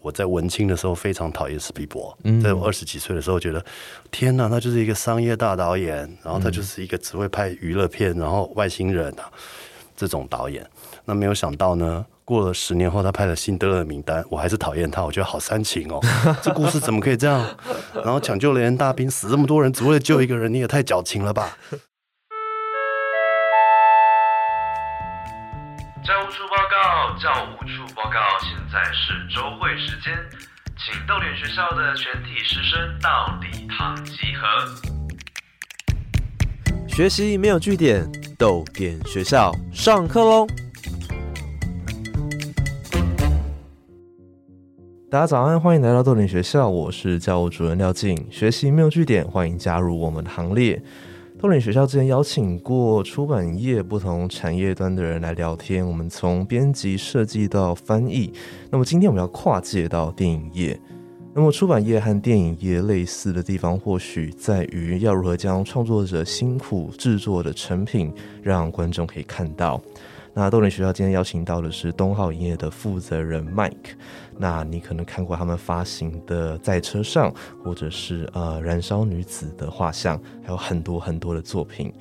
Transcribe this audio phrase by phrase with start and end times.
[0.00, 3.64] 我在文青的时候非常讨厌史皮博，嗯在我二十几岁的时候觉得，
[4.12, 9.28] 天哪，他就是一个商业大导演，然后他就是一个只会拍娱乐片，然后外星人啊
[9.96, 10.64] 这种导演。
[11.04, 15.98] 那没有想到呢，过了十年后，他拍了《辛德勒的名单》，我还是讨厌他，我觉得好煽情哦，
[16.40, 17.44] 这故事怎么可以这样？
[18.04, 21.58] 然后抢救了人大兵，死这么多人，只为了救一个人，你也太矫情了吧！
[26.06, 28.37] 教务处报告，教务处报告，现
[28.70, 30.12] 在是周会时间，
[30.76, 34.46] 请逗点学校的全体师生到礼堂集合。
[36.86, 40.46] 学习没有据点，逗点学校上课喽！
[45.10, 48.30] 大家早安，欢迎来到逗点学校，我是教务主任廖静。
[48.30, 50.82] 学习没有据点，欢迎加入我们的行列。
[51.40, 58.32] 逗点学校之前邀请过出版业不同产业端的人来聊天，我们从编辑、设计到翻译。
[58.70, 60.78] 那么今天我们要跨界到电影业。
[61.32, 69.80] 那么出版业和电影业类似的地方，或许在于要如何将创作者辛苦制作的成品让观众可以看到。
[70.34, 73.94] 那逗点学校今天邀请到的是东浩影业的负责人 Mike。
[74.38, 77.30] 那你可能看过他们发行的《在车上》，
[77.62, 81.92] 或者是呃《燃烧女子的画像》，还有很多很多的作品。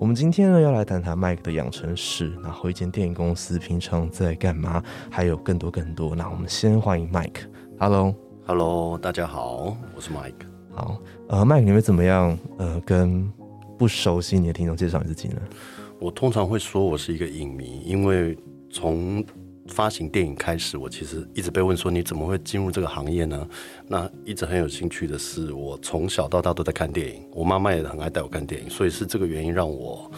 [0.00, 6.16] 我们今天呢要来谈谈 Mike 的养成史，然后一间电影公司平常在干嘛，还有更多更多。
[6.16, 7.42] 那我们先欢迎 Mike。
[7.78, 8.12] Hello。
[8.46, 10.34] Hello，大家好，我是 Mike。
[10.72, 12.36] 好，呃，麦克，你会怎么样？
[12.58, 13.26] 呃，跟
[13.78, 15.40] 不熟悉你的听众介绍你自己呢？
[15.98, 18.36] 我通常会说我是一个影迷，因为
[18.70, 19.24] 从
[19.68, 23.48] 发行电影开始，我其实一直被问说你怎么会进入这个行业呢？
[23.88, 30.10] 那一直很有兴趣的是，我从小到大都在看电影，我妈妈也很爱带我看电影，所以是这个原因让我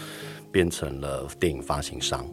[0.50, 2.26] 变成了电影发行商。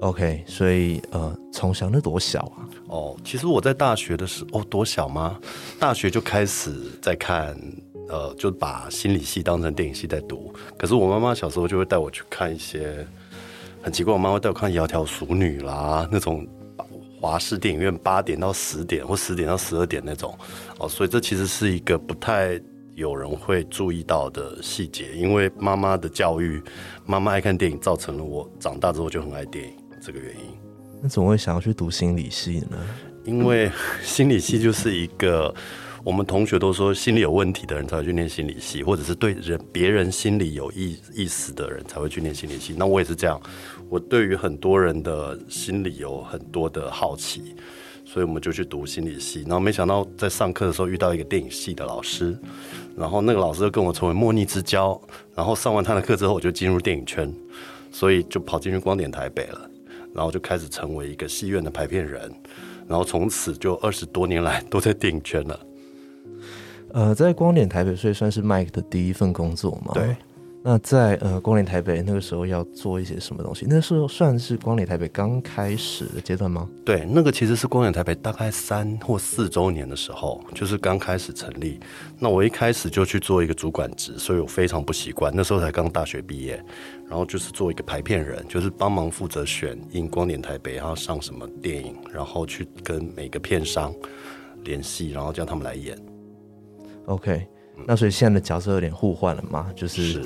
[0.00, 2.68] OK，所以呃，从小那多小啊？
[2.88, 5.38] 哦，其实我在大学的时候，哦，多小吗？
[5.78, 7.56] 大学就开始在看，
[8.08, 10.52] 呃，就把心理系当成电影系在读。
[10.76, 13.06] 可是我妈妈小时候就会带我去看一些
[13.84, 16.48] 很奇怪，我妈妈带我看《窈窕淑女》啦，那种
[17.20, 20.34] 华视电影院八点到十点或十点到十二点那种。
[20.78, 22.58] 哦，所以这其实是一个不太
[22.94, 26.62] 有人会注意到的细节，因为妈妈的教育，
[27.04, 30.58] 妈妈爱看电影，造成了我长大之后就很爱电影这个原因。
[31.02, 32.78] 那怎么会想要去读心理系呢？
[33.24, 33.70] 因为
[34.02, 35.54] 心理系就是一个，
[36.04, 42.74] 我们同学都说心理有问题的人才会去念心理系，或者是对人别人心里有意意思的人才会去念心理系。
[42.76, 43.40] 那我也是这样，
[43.88, 47.54] 我对于很多人的心理有很多的好奇，
[48.04, 49.40] 所以我们就去读心理系。
[49.44, 52.38] 然后没想到在上课的时候遇到一个电影系的老师，
[52.94, 55.00] 然后那个老师就跟我成为莫逆之交。
[55.34, 57.34] 然后上完他的课之后，我就进入电影圈，
[57.90, 59.70] 所以就跑进去光点台北了。
[60.12, 62.30] 然后就开始成为一个戏院的排片人，
[62.86, 65.58] 然后从此就二十多年来都在电影圈了。
[66.94, 69.92] 呃，在光点台北，所以算是 Mike 的第一份工作嘛。
[69.92, 70.16] 对。
[70.66, 73.66] 那在呃光点台北那个时候要做一些什么东西？
[73.68, 76.66] 那时候算是光点台北刚开始的阶段吗？
[76.86, 81.78] 对，那个其实是光点台北大概三或四周年的时候，就是刚开始成立。
[82.18, 85.30] 那我一开始就去做一个主管职，所以我非常不习惯。
[85.36, 86.64] 那时候才刚大学毕业，
[87.10, 93.92] 然后就是做一个排片人，就是帮忙负责选映光点台北，然后上什么电影，然后去跟每个片商
[94.62, 96.13] 联系，然后叫他们来演。
[97.06, 97.46] OK，
[97.86, 99.70] 那所以现在的角色有点互换了嘛？
[99.74, 100.24] 就是是，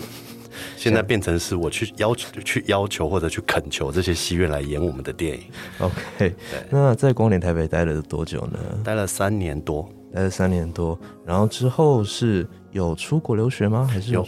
[0.77, 5.45] 现在变成是我去要求、去要求或者去恳求这些戏院来演我们的电影。
[5.79, 6.35] OK。
[6.71, 8.59] 那在光点台北待了多久呢？
[8.85, 13.89] 待了三年多，待了三年多，然后之后是有出国留学吗？
[13.91, 14.27] 还是有？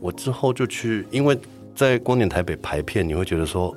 [0.00, 1.38] 我之后就去，因为
[1.74, 3.74] 在光点台北排片，你会觉得说，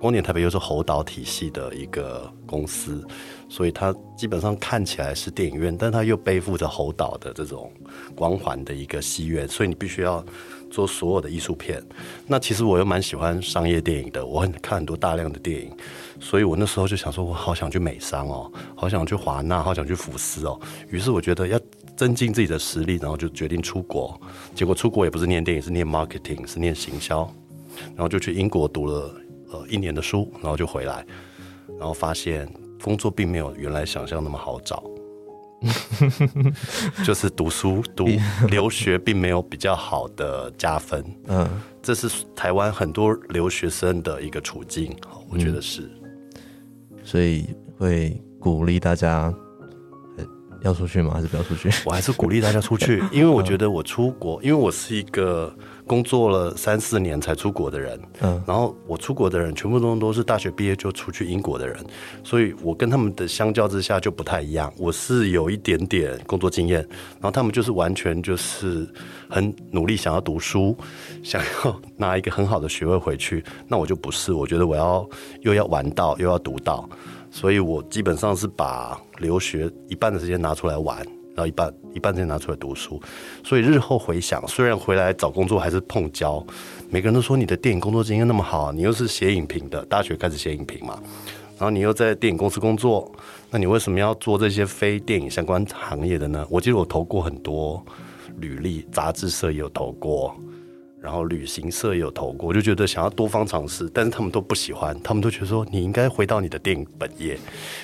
[0.00, 3.06] 光点台北又是侯导体系的一个公司，
[3.48, 7.70] 所以它基本上看起来是电影院，但它又背负着侯导的这种
[8.14, 10.24] 光环的一个戏院，所以你必须要
[10.70, 11.82] 做所有的艺术片。
[12.26, 15.70] 那其实我又蛮喜欢商业电影的，我很看很多大量的电影，
[16.18, 20.58] 所以我那时候就想说，我好想去美商哦，好想去华纳，好想去福斯哦。
[20.90, 21.58] 于是我觉得要
[21.96, 24.20] 增进自己的实力，然后就决定出国。
[24.54, 27.32] 结果出国也不是念电影，是念 marketing，是念行销，
[27.94, 29.14] 然后就去英国读了
[29.52, 31.06] 呃一年的书，然后就回来，
[31.78, 34.82] 然后发现工作并没有原来想象那么好找。
[37.02, 38.06] 就是读书读
[38.48, 41.48] 留学并没有比较好的加分，嗯，
[41.82, 44.94] 这是台湾很多留学生的一个处境，
[45.30, 45.90] 我觉得是。
[47.02, 47.46] 所以
[47.78, 49.32] 会鼓励大家
[50.18, 50.24] 呃
[50.60, 51.14] 要出去吗？
[51.14, 51.70] 还是不要出去？
[51.86, 55.52] 我还是鼓励大家出去，因为我觉得我出国，因为我是一个
[55.86, 61.76] 工作了三四年才出国的人，嗯然后我出国的人全部都都是大学毕业就出去英国的人，
[62.24, 64.72] 所以我跟他们的相较之下就不太一样。
[64.76, 66.80] 我是有一点点工作经验，
[67.14, 68.86] 然后他们就是完全就是
[69.28, 70.76] 很努力想要读书，
[71.22, 73.44] 想要拿一个很好的学位回去。
[73.68, 75.08] 那我就不是，我觉得我要
[75.42, 76.88] 又要玩到又要读到，
[77.30, 81.06] 所以我基本上是把留学一半的时间拿出来玩。
[81.36, 83.00] 然后一半一半再拿出来读书，
[83.44, 86.44] 所以日后回想，虽然回来找工作还是碰交，
[86.88, 90.98] 每个人都说你的电影工作经验那么好，你又是写影评的，大学开始写影评嘛，
[91.58, 93.12] 然后你又在电影公司工作，
[93.50, 96.46] 那你为什么要做这些非电影相关行业的呢？
[96.48, 97.84] 我记得我投过很多
[98.38, 100.34] 履历，杂志社也有投过，
[100.98, 107.38] 然后旅行社也有投过，我就觉得想要多方尝试，但是他们都不喜欢，他们都觉得说你应该回到你的电影本业。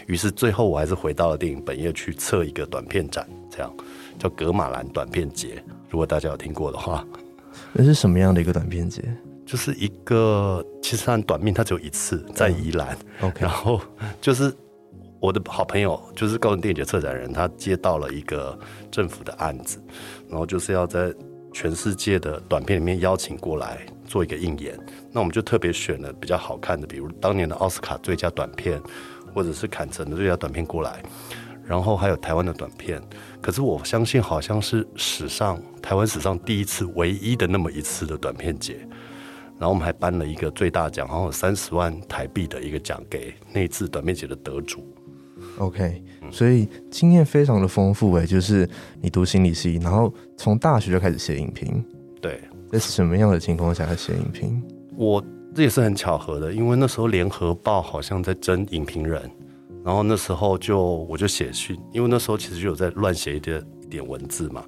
[0.07, 3.71] 于是最后我还是回到了电影本业去测一个短片展，这样
[4.19, 5.63] 叫格马兰短片节。
[5.91, 7.07] 如果大家有听过的话，
[7.73, 9.03] 那是什么样的一个短片节
[9.45, 13.79] 就是一个其实它很短命，它只有一次在宜兰，？OK，然后
[14.21, 14.51] 就是
[15.21, 18.59] 我的好朋友，就是高雄电影节策展人，他接到了一个
[18.91, 19.79] 政府的案子，
[20.29, 21.15] 然后就是要在
[21.53, 24.79] 全世界的短片里面邀请过来做一个应演。
[25.11, 28.81] 那我们就特别选了比较好看的，比如当年的奥斯卡最佳短片，
[29.35, 31.03] 或者是坎城的最佳短片过来，
[31.73, 33.01] 然后还有台湾的短片。
[33.41, 38.77] 可是我相信，好像是史上台湾史上第一次、唯一的那么一次的短片节。
[39.59, 44.85] 然后我们还颁了一个最大奖，好像有三十万台币的一个奖给那次短片节的得主。
[45.57, 48.69] OK，所以经验非常的丰富诶，就是
[49.01, 51.83] 你读心理系，然后从大学就开始写影评，
[52.21, 52.39] 对
[52.71, 54.63] 在什么样的情况下写影评？
[54.95, 55.25] 我
[55.55, 59.31] 这也是很巧合的，因为那时候联合报好像在征影评人，
[59.85, 64.65] 然后那时候就我就写信，因为那时候其实就有在乱写一点一点文字嘛。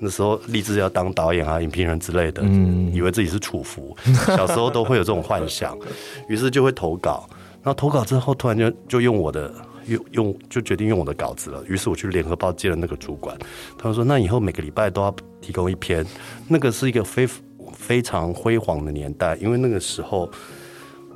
[0.00, 3.96] 那时候立志要当导演啊、影评人之类的，嗯以为自己是楚服，
[4.26, 5.78] 小时候都会有这种幻想，
[6.28, 7.28] 于是就会投稿。
[7.62, 9.54] 然后投稿之后，突然就就用我的
[9.86, 11.64] 用用就决定用我的稿子了。
[11.66, 13.38] 于是我去联合报见了那个主管，
[13.78, 16.04] 他们说：“那以后每个礼拜都要提供一篇。”
[16.48, 17.26] 那个是一个非
[17.72, 20.28] 非常辉煌的年代，因为那个时候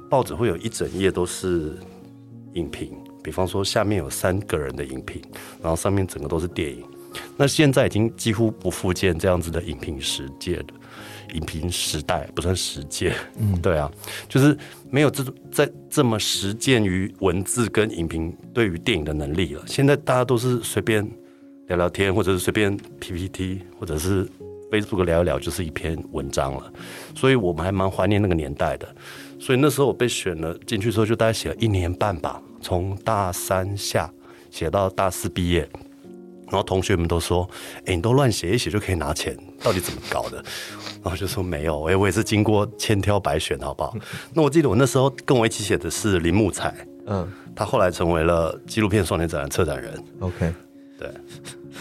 [0.08, 1.76] 报纸会有一整页都是
[2.54, 5.20] 影评，比方说下面有三个人的影评，
[5.62, 6.84] 然后上面整个都是电影。
[7.36, 10.74] 那现在已经几乎不复见这样子的影评实界的
[11.34, 13.90] 影评时代，不算实践，嗯，对啊，
[14.28, 14.56] 就是
[14.90, 19.62] 没有这种在这么实践于文字跟影评对于电影的能力了。
[19.66, 21.06] 现在大家都是随便
[21.66, 24.26] 聊聊天，或者是随便 PPT，或者是
[24.70, 26.72] Facebook 聊一聊，就是一篇文章了。
[27.14, 28.94] 所以我们还蛮怀念那个年代的。
[29.38, 34.12] 所以那时候我被选了进去之后，就大概写了一年半吧，从大三下
[34.50, 35.68] 写到大四毕业。
[36.50, 37.46] 然后同学们都说
[37.84, 40.42] ：“哎，你都乱写一写就可以拿钱，到底怎么搞的？”
[41.04, 43.94] 然后就说：“没有，哎，我也是经过千挑百选，好不好？”
[44.32, 46.74] 那我记得我那时候跟我一起写的是林木彩，
[47.04, 50.54] 嗯他后来成为了纪录片双年展的策展人，，OK，
[50.98, 51.08] 对。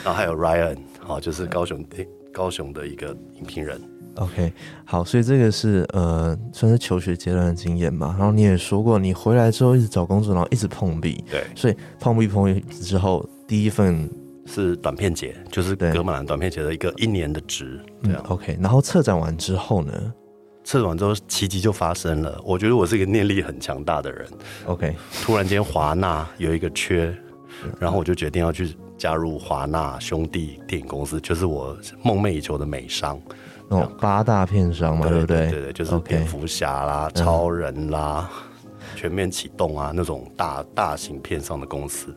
[0.04, 1.86] 然后还有 Ryan，好，就是高雄
[2.34, 3.80] 高雄的一个影评人。
[4.18, 4.52] OK，
[4.84, 8.16] 好，所以这个是呃，算是求学阶段的经验嘛。
[8.18, 14.10] 然后你也说过，你回来之后一直找工作，然后一直碰壁，对，所以碰壁碰壁之后，第一份
[14.46, 18.16] 是短片节，就是对格马兰短片节的一个一年的职，对嗯。
[18.30, 20.14] OK，然后策展完之后呢
[20.64, 22.42] 测完之后，奇迹就发生了。
[22.44, 24.28] 我觉得我是一个念力很强大的人
[24.66, 27.16] ，，OK，突然间华纳有一个缺，
[27.80, 33.18] 然后我就决定要去加入华纳兄弟电影公司，就是我梦寐以求的美商，
[33.70, 35.52] 那种八大片商嘛，对不对？
[35.52, 38.30] 对对，就是蝙蝠侠啦、超人啦、
[38.96, 42.16] 全面启动啊那种大大型片商的公司。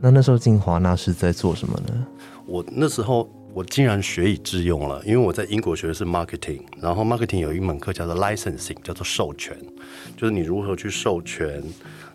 [0.00, 2.06] 那那时候进华纳是在做什么呢？
[2.46, 9.56] 我那时候我竟然学以致用了，因为我在英国学的是 marketing，然后 marketing 有一门课叫做 licensing，叫做授权，
[10.16, 11.62] 就是你如何去授权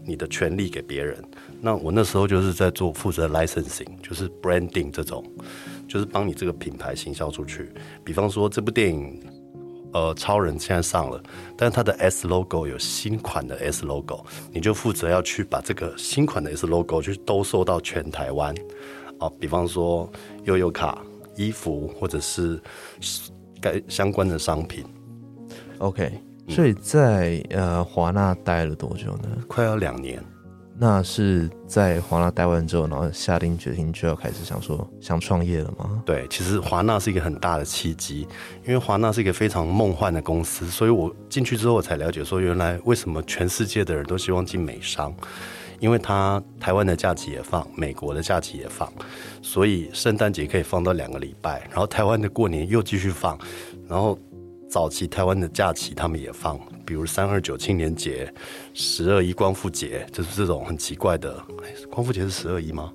[0.06, 1.18] 你的权利给别人。
[1.60, 5.24] 那我那时候就是在做负责 licensing，就是 branding 这种，
[5.91, 7.69] 就是帮你这个品牌行销出去。
[8.05, 9.19] 比方说这部电影。
[9.93, 11.21] 呃，超人现在上了，
[11.57, 18.55] 但是它的 S logo 有新款的 S logo，你就负责要去把这个新款的 S logo 去兜售到全台湾。
[19.19, 20.10] 啊，比方说
[20.45, 21.03] 悠悠卡、
[21.36, 22.57] 衣服或者是
[23.60, 24.86] 该相关的商品
[25.79, 26.10] ，OK，
[26.48, 29.27] 所以在呃华纳待了多久呢？
[29.45, 30.24] 快要两年。
[30.78, 36.01] 那是在华纳待完之后，然后下定决心就要开始想说想创业了吗？
[36.06, 38.28] 对，其实华纳是一个很大的契机，
[38.66, 45.13] 因为华纳是一个非常梦幻的公司，所以我进去之后我才了解说，原来为什么全世界的人都希望进美商，
[45.80, 48.92] 因为它台湾的假期也放，美国的假期也放，
[49.42, 53.38] 所以圣诞节可以放到两个礼拜，然后台湾的过年又继续放，
[53.88, 54.18] 然后
[54.68, 56.60] 早期台湾的假期他们也放，
[56.91, 58.29] 比如三二九青年节、
[58.74, 61.41] 十二一光复节，就是这种很奇怪的。
[61.63, 62.91] 哎光复节是十二一吗？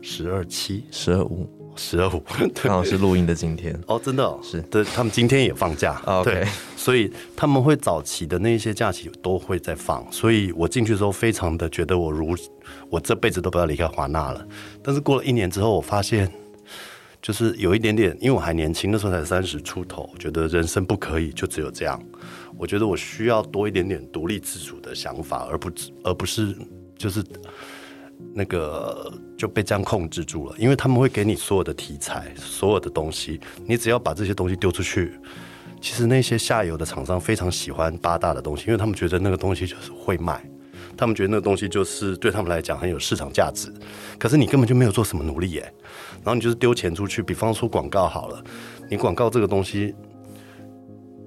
[0.00, 1.46] 十二七、十二五
[1.76, 2.22] 十二五，
[2.54, 3.78] 对刚好是录音的今天。
[3.86, 6.42] 哦，真的、哦、是对，他们今天也放假哦对，
[6.74, 12.34] 所以他们会早期的那些假期都会在放，所以我进去的时候非常的觉得我如
[12.88, 14.42] 我这辈子都不要离开华纳了。
[14.82, 16.32] 但是过了一年之后，我发现
[17.20, 22.02] 就是有一点点，因为我还年轻，那时候才三十出头，觉得人生不可以就只有这样。
[22.56, 25.70] 我觉得我需要多一点点独立自主的想法，而不
[26.02, 26.56] 而不是
[26.96, 27.22] 就是
[28.32, 35.18] 那个就被这样控制住了，因为他们会给你所有的题材，所有的东西，你只要把这些东西丢出去，
[35.80, 40.42] 其实那些下游的厂商非常喜欢八大的东西，因为他们觉得那个东西就是会卖，
[40.96, 43.72] 他们觉得那个东西就是对他们来讲很有市场价值，
[44.18, 45.74] 可是你根本就没有做什么努力耶，
[46.22, 48.42] 然后你就是丢钱出去，比方说广告好了，
[48.88, 49.92] 你广告这个东西，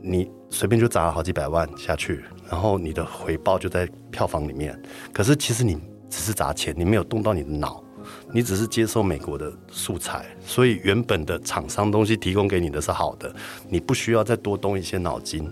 [0.02, 4.80] 你随便就砸了好几百万下去，然后你的回报就在票房里面，
[5.14, 5.78] 可是其实你
[6.10, 7.84] 只是砸钱，你没有动到你的脑。
[8.32, 13.36] 你只是接收美国的素材，所以原本的厂商东西提供给你的是好的，
[13.68, 15.46] 你不需要再多动一些脑筋。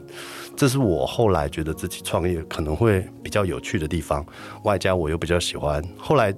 [0.56, 4.25] 这是我后来觉得自己创业可能会比较有趣的地方，
[4.64, 5.84] 外加我又比较喜欢。
[5.98, 6.34] 后来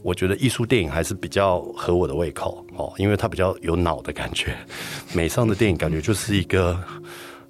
[0.00, 4.56] 我觉得艺术电影还是比较合我的胃口哦，因为它比较有脑的感觉。
[5.12, 6.82] 美上的电影感觉就是一个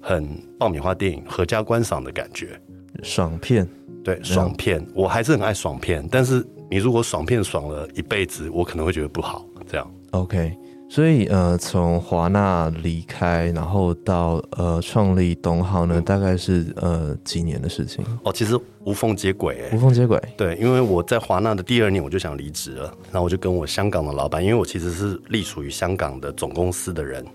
[0.01, 0.27] 很
[0.57, 2.59] 爆米花电影，合家观赏的感觉。
[3.03, 3.67] 爽片，
[4.03, 9.45] 对，爽片，我还是很爱爽片，但是你如果爽片爽了一辈子，我可能会觉得不好。
[9.67, 10.53] 这样，OK，
[10.89, 20.21] 所以呃，从华纳离开，然后到呃创立东浩呢，大概是呃几年的事情，哦，其实无缝接轨、欸，无缝接轨。
[20.35, 27.25] 对，因为我在华纳的第二年我就想离职了，然后我就跟我香港的老板，因为我其实是隶属于香港的总公司的人，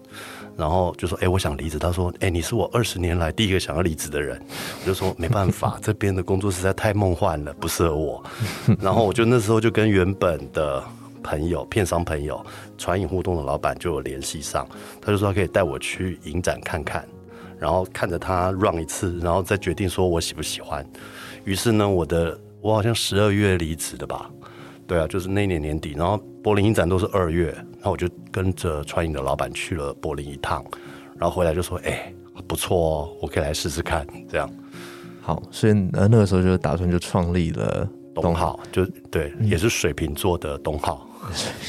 [0.56, 1.78] 然后就说，哎、我想离职。
[1.78, 4.40] 他说，哎、你是我二十年来第一个想要离职的人。
[4.80, 8.24] 我就说没办法， 这边的工作实在太梦幻了，不适合我。
[8.80, 10.82] 然后我就那时候就跟原本的
[11.22, 12.44] 朋友、片商朋友、
[12.78, 14.66] 传影互动的老板就有联系上，
[15.00, 17.06] 他就说他可以带我去影展看看。
[17.58, 20.86] 然后看着他 run 一次，然后再决定说我喜不喜欢。
[21.44, 24.30] 于是呢，我的我好像十二月离职的吧，
[24.86, 25.94] 对啊，就是那一年年底。
[25.96, 30.64] 然后柏林影展都是二月，然后我就跟着川影的老板去了柏林一趟，
[31.18, 32.12] 然后回来就说：“哎、
[32.46, 34.50] 不错哦，我可以来试试看。”这样，
[35.20, 41.06] 好，所以呃那个时候就打算就创立了东浩就对，也是水瓶座的东浩。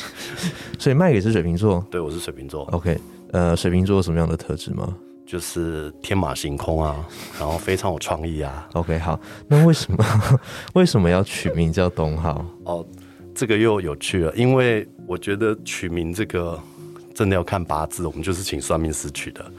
[0.77, 1.83] 所以麦也是水瓶座。
[1.89, 2.99] 对，我是水瓶座，OK，
[3.31, 4.95] 呃，水瓶座有什么样的特质吗
[5.25, 7.05] 就是天马行空啊，
[7.39, 8.69] 然后非常有创意啊。
[8.73, 10.05] ？OK，好，那为什么
[10.73, 12.45] 为什么要取名叫东浩？
[12.63, 12.85] 哦，
[13.37, 16.59] 这个又有趣了，因为我觉得取名这个
[17.13, 19.51] 真的要看八字，我们就是请算命师取的，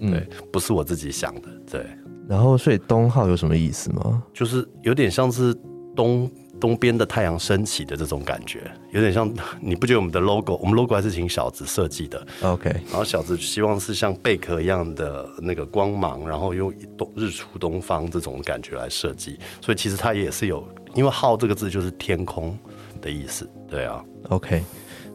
[0.00, 1.86] 对，不是我自己想的，对，
[2.26, 4.22] 然后，所以东号有什么意思吗？
[4.32, 5.54] 就是有点像是
[5.94, 9.30] 东东边的太阳升起的这种感觉，有点像
[9.60, 22.58] 你不觉得我们的 logo，我们 logo 还是请小子设计的，OK，然后小子希望是像贝壳一样的那个光芒，然后用东日出东方这种感觉来设计，所以其实它也是有，因为号这个字就是天空
[23.00, 24.02] 的意思，对啊。
[24.28, 24.62] OK，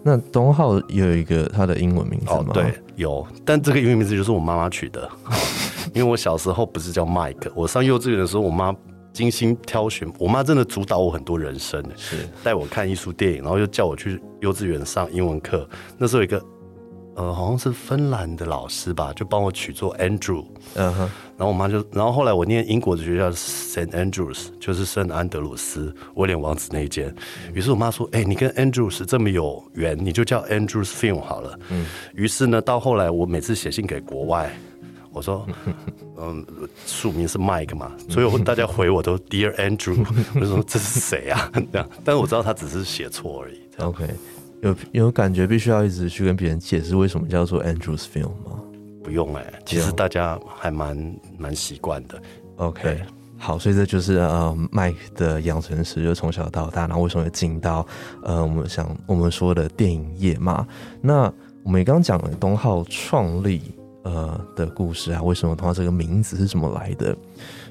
[0.03, 5.09] 那东浩有一个他的英文名字吗？，哦对，有，但这个英文名字就是我妈妈取的，
[5.93, 8.75] 因为我小时候不是叫 Mike，我上幼稚园的时候，我妈
[9.11, 15.67] 精心挑选，我妈真的主导我很多人生，是带我看艺术电影，然后又叫我去幼稚园上英文课。
[15.97, 16.43] 那时候有一个
[17.15, 20.43] 呃，好像是芬兰的老师吧，就帮我取做 Andrew，
[20.75, 20.99] 嗯哼，
[21.37, 27.13] 然后我妈就，然后后来我念英国的学校是 Saint Andrews，就是圣安德鲁斯威廉王子那一间。
[27.53, 31.85] 于是我妈说：“哎、你跟 Andrews 这么有缘，你就叫 Andrews Film 好了。”嗯。
[32.15, 34.51] 于是呢，到后来我每次写信给国外，
[35.11, 35.45] 我说：
[36.17, 36.43] “嗯，
[36.87, 40.03] 署名是 Mike 嘛，所以我大家回我都 Dear Andrew，
[40.33, 41.51] 我就说这是谁啊？
[41.71, 43.59] 这样，但是我知道他只是写错而已。
[43.77, 44.07] OK，
[44.63, 48.59] 有有感觉必须要一直去跟别人解释为什么叫做 Andrews Film 吗
[49.03, 52.21] 不用哎、其实大家还蛮蛮习惯的。
[52.55, 53.01] ？OK，
[53.37, 57.85] 好，所以这就是呃，Mike 的养成史，就从小到大，然后为什么会进到
[58.23, 60.65] 呃我们想我们说的电影业嘛？
[61.01, 61.29] 那
[61.63, 63.61] 我们也刚讲了东浩创立
[64.03, 67.13] 呃的故事啊，为什么东浩这个名字是怎么来的？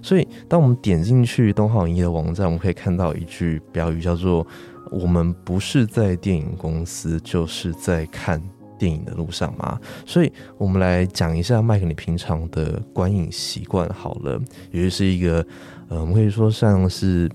[0.02, 4.46] 所以当我们点进去东浩影业的网站，我们可以看到一句标语叫做
[4.92, 8.40] “我们不是在电影公司，就是在看”。
[8.78, 15.46] 电影的路上嘛，所以我们来讲一下麦克你平常的观影习惯好了，也就是一个
[15.86, 17.30] 呃，我们可以说像是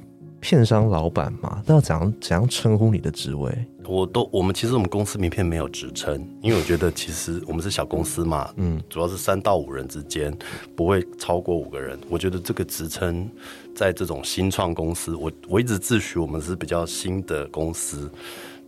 [0.49, 3.53] 片商老板嘛，那要怎样怎样称呼你的职位？
[3.85, 10.33] 我都我们其实我们公司名片没有职称，因为我觉得其实我们是小公司嘛，嗯，主要是三到五人之间，
[10.73, 11.99] 不会超过五个人。
[12.09, 13.29] 我觉得这个职称
[13.75, 18.09] 在这种新创公司，我我一直自诩我们是比较新的公司，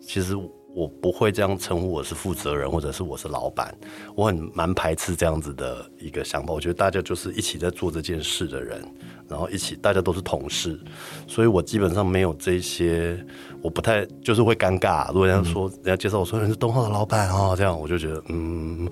[0.01, 0.37] 其实。
[0.79, 3.77] 我不会这样称呼我是负责人，或者是我是老板，
[4.15, 6.53] 我很蛮排斥这样子的一个想法。
[6.53, 8.81] 我觉得大家就是一起在做这件事的人，
[9.27, 10.79] 然后一起大家都是同事，
[11.27, 13.21] 所以我基本上没有这些，
[13.61, 15.09] 我不太就是会尴尬。
[15.09, 18.89] 如果人家说人家介绍我说你是东浩的老板哦，这样我就觉得嗯，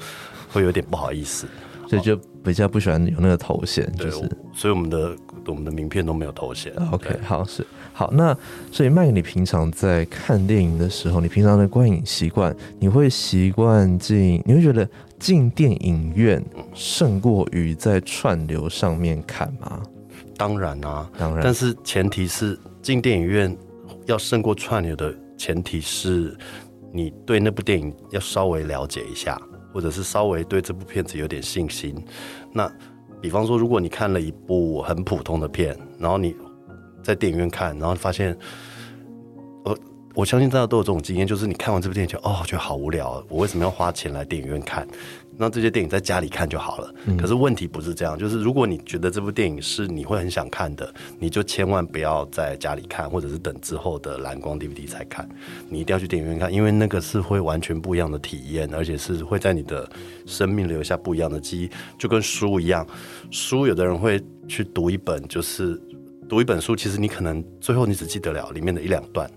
[0.51, 1.47] 会有点不好意思。
[1.87, 5.15] 所以就比较不喜欢有那个头衔，就是，所以我们的
[5.45, 6.71] 我们的名片都没有头衔。
[6.91, 8.37] OK，好是好，那
[8.71, 19.81] 所以麦，你平常在看电影的时候，你平常的观影习惯，你会习惯进，你会觉得进电影院胜过于在串流上面看吗？
[20.37, 23.55] 当然啊，当然，但是前提是进电影院
[24.05, 26.37] 要胜过串流的前提是
[26.91, 29.41] 你对那部电影要稍微了解一下。
[29.77, 31.95] 或者是稍微对这部片子有点信心，
[32.51, 32.67] 那
[33.21, 36.35] 比方说，如果你看了一部很普通的片，然后你
[37.03, 38.35] 在电影院看，然后发现，
[39.63, 39.77] 我
[40.15, 44.87] 我相信大家都有这种经验，就是你看完这部电影就哦，觉得好无聊，我为什么要花钱来电影院看？
[45.37, 46.93] 那这些电影在家里看就好了。
[47.17, 55.29] 可是问题不是这样，就是如果你觉得这部电影是你会很想看的，你就千万不要在家里看，或者是等之后的蓝光 DVD 才看。
[55.69, 59.87] 你一定要去电影院看，因为那个是会完全不一样的体验，而且是会在你的
[60.25, 62.85] 生命留下不一样的记忆，就跟书一样。
[63.29, 65.79] 书有的人会去读一本，就是
[66.27, 69.29] 读一本书，其实你可能最后你只记得了里面的一两段。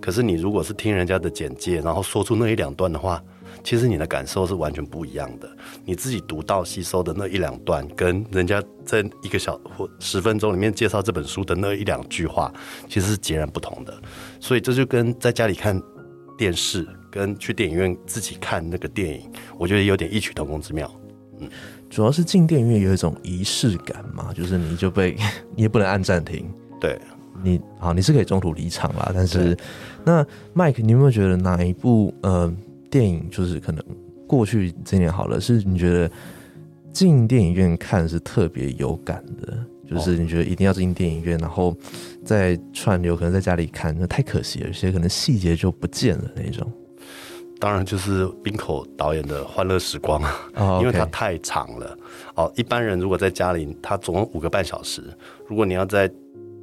[0.00, 3.22] 可是你如果是听人家的简介，然后说出那一两段的话。
[3.62, 5.48] 其实你的感受是完全不一样的。
[5.84, 12.52] 你自己读到吸收的那一两段，跟人家在一个小或十分钟里面介绍这本书的那一两句话，
[12.88, 13.94] 其实是截然不同的。
[14.40, 15.80] 所以这就跟在家里看
[16.36, 20.90] 电视，跟去电影院自己看那个电影，我觉得有点异曲同工之妙。
[21.38, 21.48] 嗯，
[21.88, 25.16] 主要是进电影院有一种仪式感嘛， 就是你就被
[25.54, 26.50] 你也不能按暂停。
[26.80, 26.98] 对，
[27.42, 29.10] 你好，你是可以中途离场啦。
[29.14, 29.56] 但是
[30.04, 30.24] 那
[30.54, 32.52] Mike，你有没有觉得哪一部呃？
[32.90, 33.82] 电影就是可能
[34.26, 36.10] 过去这年好了，是你觉得
[36.92, 39.56] 进电影院看是特别有感的，
[39.88, 41.76] 就是你觉得一定要进电影院，然后
[42.24, 46.70] 在串流可能在家里看，那太可惜了，有些可能细节就不见了那种。
[47.60, 50.18] 当然就是冰口导演的《欢乐时光》
[50.56, 51.98] 啊，因为它太长了。
[52.34, 55.02] 哦，一般人如果在家里，它总共五个半小时，
[55.46, 56.10] 如果你要在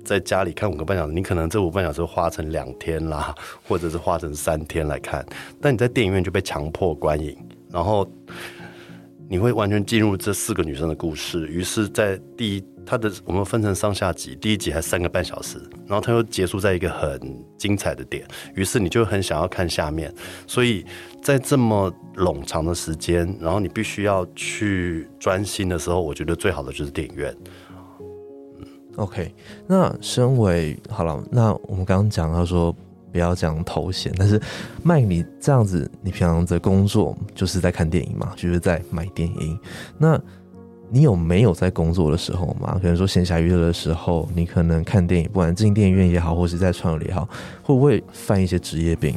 [0.08, 3.36] 在家里看五个半小时，你可能这五半小时花成两天啦，
[3.68, 5.24] 或者是花成三天来看。
[5.62, 7.38] 但你在电影院就被强迫观影，
[7.70, 8.10] 然后
[9.28, 11.46] 你会完全进入这四个女生的故事。
[11.50, 17.20] 于是，在第一，它的我们分成上下集，第一集还三个半小时，然后它又结束在一个很
[17.58, 20.10] 精彩的点，于是你就很想要看下面。
[20.48, 20.86] 所以
[21.22, 27.36] 在这么冗长的时间，然后你必须要去专心的时候，我觉得最好的就是电影院。
[28.98, 29.34] OK，
[29.68, 32.76] 那身为好了，那我们刚刚讲到说
[33.12, 34.42] 不要讲头衔，但是
[34.84, 39.58] 麦你这样子，你平常的工作就是在看电影嘛，就是在买电影。
[39.98, 40.20] 那
[40.90, 42.80] 你有没有在工作的时候嘛？
[42.82, 47.28] 可能说闲暇娱乐的时候，你可能看电影，不管进电影院也好，或是在创流也好，
[47.62, 49.16] 会不会犯一些职业病？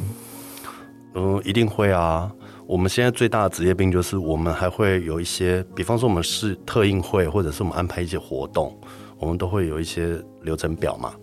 [1.15, 2.31] 嗯，一定会啊。
[2.71, 8.73] 我们现在最大的职业病就是，我们还会有一些，比方说我们是特映会，或者是我们安排一些活动。
[9.19, 11.13] 我们都会有一些流程表嘛，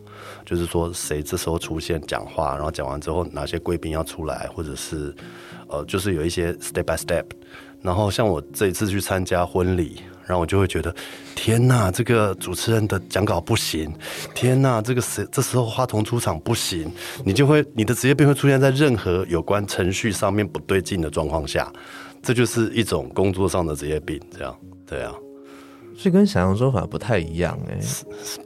[0.44, 5.16] 就是说谁这时候出现讲话，然后讲完之后哪些贵宾要出来，或者是
[5.68, 7.24] 呃，就是有一些 step by step。
[7.80, 10.94] 然后像我这一次去参加婚礼，然后我就会觉得，
[11.34, 13.90] 天呐，这个主持人的讲稿不行，
[14.34, 16.92] 天呐，这个时这时候话筒出场不行，
[17.24, 21.72] 你就会你的职业病会出现在任何有关程序上面不对劲的状况下，
[22.22, 24.54] 这就是一种工作上的职业病，这样
[24.86, 25.14] 对啊。
[25.96, 27.76] 所以跟想象中反而不太一样哎，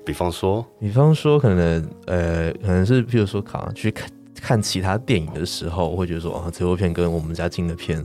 [0.06, 4.08] 比方说，比方说可能呃，可能是比如说考去看
[4.40, 8.02] 看其他电影的时候，会觉得说啊，这部片跟我们家进的片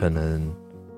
[0.00, 0.50] 可能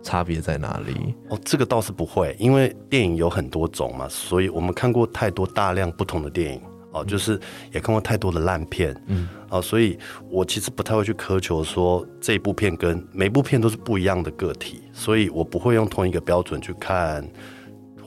[0.08, 1.14] 差别在哪里？
[1.28, 7.38] 哦，这个倒是不会，因为电影有很多种嘛，所以我们看过太多大量不同的电影哦，就是
[7.74, 9.98] 也看过太多的烂片，嗯，哦，所以
[10.30, 17.22] 我其实不太会去苛求说这一部片跟每部片都是不一样的个体，所以我不会用同一个标准去看。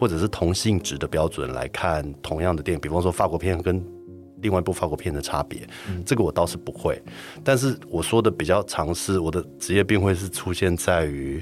[0.01, 3.79] 或者是同性质的标准来看同样的电影，比方说法国片跟
[4.41, 5.61] 另外一部法国片的差别，
[6.03, 6.99] 这个我倒是不会。
[7.43, 11.39] 但是我说的比较尝试，我的职业病会是出现在于，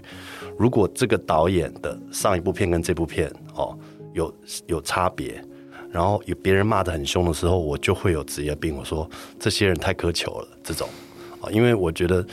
[0.59, 3.79] 如果这个导演的上一部片跟这部片哦
[4.13, 4.35] 有
[4.67, 5.41] 有差别，
[5.89, 10.89] 然后有别人骂的很凶的时候，我就会有职业病，我说这些人太苛求了，这种。
[11.39, 12.25] 啊，因为我觉得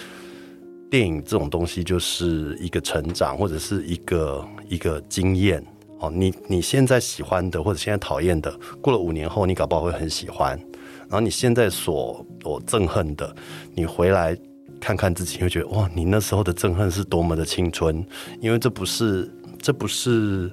[0.91, 5.65] 电影这种东西就是一个成长或者是一个一个经验
[6.01, 10.59] 哦，你你现在喜欢的或者现在讨厌的，过了五年后你搞不好会很喜欢，
[11.03, 13.33] 然后你现在所我憎恨的，
[13.73, 14.37] 你回来
[14.81, 18.05] 看看自己，会觉得哇，你那时候的憎恨是多么的青春，
[18.41, 20.51] 因为这不是这不是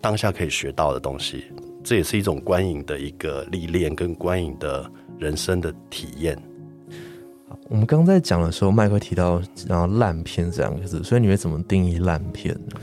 [0.00, 1.44] 当下可以学到的东西，
[1.84, 6.36] 这也是一种观影的一个历练跟观影的人生的体验。
[7.68, 12.80] 我们刚在讲的时候，麦克提到然后烂片这两个字，所以你会怎么定义烂片呢？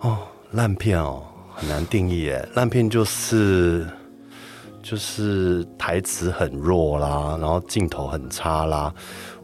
[0.00, 0.18] 哦，
[0.52, 1.22] 烂片哦，
[1.54, 2.48] 很难定义耶。
[2.54, 3.86] 烂片就是
[4.82, 8.94] 就是台词很弱啦，然后镜头很差啦。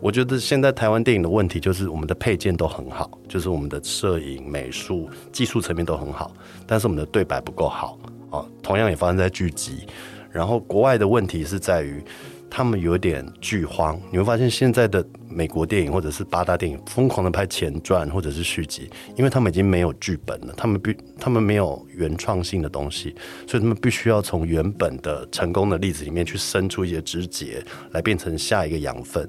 [0.01, 6.33] 我觉得现在台湾电影的问题就是我们的配件都很好，就是我们的摄影、美术、技术层面都很好，
[6.67, 7.99] 但是我们的对白不够好
[8.31, 8.45] 啊。
[8.63, 9.87] 同样也发生在剧集。
[10.31, 12.03] 然后国外的问题是在于。
[12.51, 23.15] 他们有点剧荒，你会发现现在的美国电影或者是八大电影疯狂的拍前传或者是续集，因为他们已经没有剧本了，他们必他们没有原创性的东西，
[23.47, 29.27] 所以他们必须要从原本的成功的例子里面去生出一些枝节来变成下一个养分。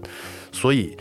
[0.51, 0.97] 所以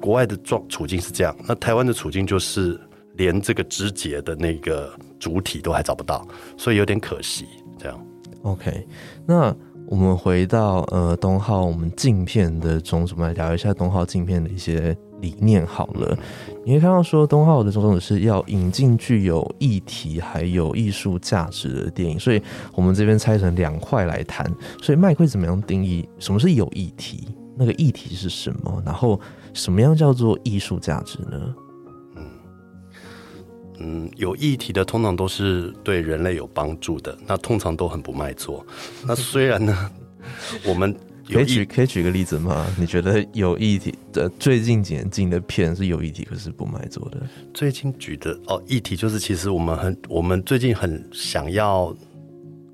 [0.00, 2.78] 国外的状处境是这样，那台湾的处境就是
[3.14, 7.46] 连这个枝节的那个主体都还找不到，所以有点可惜。
[7.78, 8.06] 这样
[8.42, 8.84] ，OK，
[9.24, 9.56] 那。
[9.90, 16.14] 我们回到呃东浩，我们镜片的种种来聊一下东浩镜片的一些理念好了。
[16.62, 22.42] 你会看到说东浩的种种是要引进具有议题还有艺术价值的电影，所以
[22.74, 24.46] 我们这边拆成两块来谈。
[24.82, 27.26] 所以麦会怎么样定义什么是有议题？
[27.56, 28.82] 那个议题是什么？
[28.84, 29.18] 然后
[29.54, 31.54] 什么样叫做艺术价值呢？
[33.80, 38.64] 嗯，有议题的通常都是对人类有帮助的，那通常都很不卖座。
[39.06, 39.90] 那虽然呢，
[40.66, 40.94] 我们
[41.30, 42.66] 可以举可以举个例子吗？
[42.78, 47.20] 你觉得有议题的最近几年进的片是有议题，可是不卖座的？
[47.54, 51.94] 最近举的哦，议题就是其实我们很我们最近很想要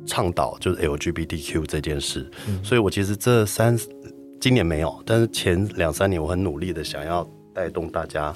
[0.06, 2.30] 倡导就是 LGBTQ 这件事，
[2.62, 3.76] 所以我其实这三
[4.40, 8.34] 今年没有，但是前两三年我很努力的想要带动大家。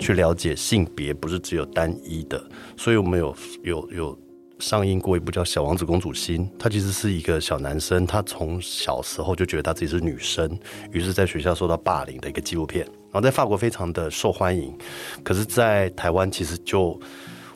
[0.00, 2.42] 去了解性别不是只有单一的，
[2.76, 4.18] 所以我们有有有
[4.58, 10.58] 上映过一部叫《小王子公主心》，他其实是一个小男生，他从小时候就觉得他自己是女生，
[10.90, 14.76] 于是在学校受到霸凌的一个纪录片，然后在法国非常的受欢迎，
[15.22, 16.98] 可是，在台湾其实就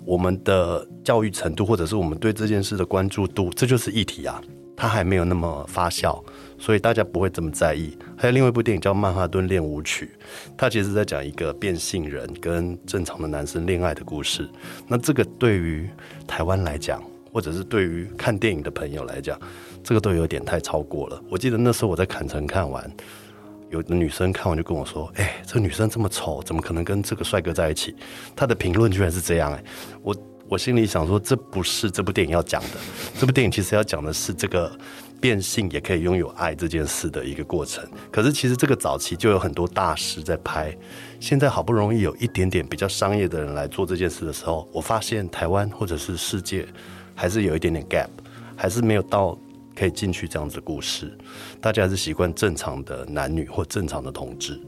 [0.05, 4.41] 我们的教育程度或者是我们对这件事的关注度，这就是议题啊，
[4.77, 6.23] 它还没有那么发酵。
[6.65, 7.95] 所以大家不会这么在意。
[8.17, 10.07] 还有另外一部电影叫《曼哈顿练舞曲》，
[10.57, 14.49] 它其实在讲一个变性人跟正常的男生恋爱的故事。
[14.89, 15.87] 那这个对于
[16.27, 19.39] 台湾来讲，或者是对于看电影的朋友来讲，
[19.83, 21.23] 这个都有点太超过了。
[21.29, 22.91] 我记得那时候我在坎城看完，
[23.69, 27.95] 有的女生看完就跟我说：“哎，这个女生这么丑，怎么可能跟这个帅哥在一起？”
[28.35, 29.63] 她的评论居然是这样哎！
[30.01, 30.17] 我
[30.49, 32.79] 我心里想说，这不是这部电影要讲的。
[33.19, 34.73] 这部电影其实要讲的是这个。
[35.25, 37.83] 变性也可以拥有爱这件事的一个过程，
[38.13, 40.77] 可是其实这个早期就有很多大师在拍，
[41.19, 46.67] 现在好不容易有一点点比较商业的人来做这件事的时候，我发现台湾或者是世界
[47.15, 48.11] 还是有一点点 gap，
[48.55, 49.35] 还是没有到
[49.75, 51.17] 可以进去这样子的故事，
[51.59, 54.61] 大家还是习惯正常的男女或正常的同志。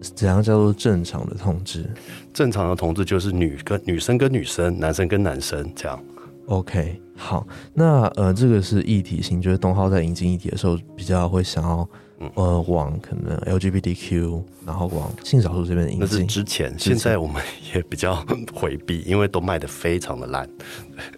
[0.00, 1.88] 怎样叫做正常的同志？
[2.34, 6.02] 正常的同志就是女跟女生跟女生，男生跟男生这样。
[6.46, 11.88] OK，好，那呃，这个是议题性，就是东浩在引进议题的时候，比较会想要
[12.34, 16.00] 呃往可能 LGBTQ，然后往性少数这边引进。
[16.00, 17.40] 那是之前，现在我们
[17.72, 20.48] 也比较 回避，因为都卖的非常的烂。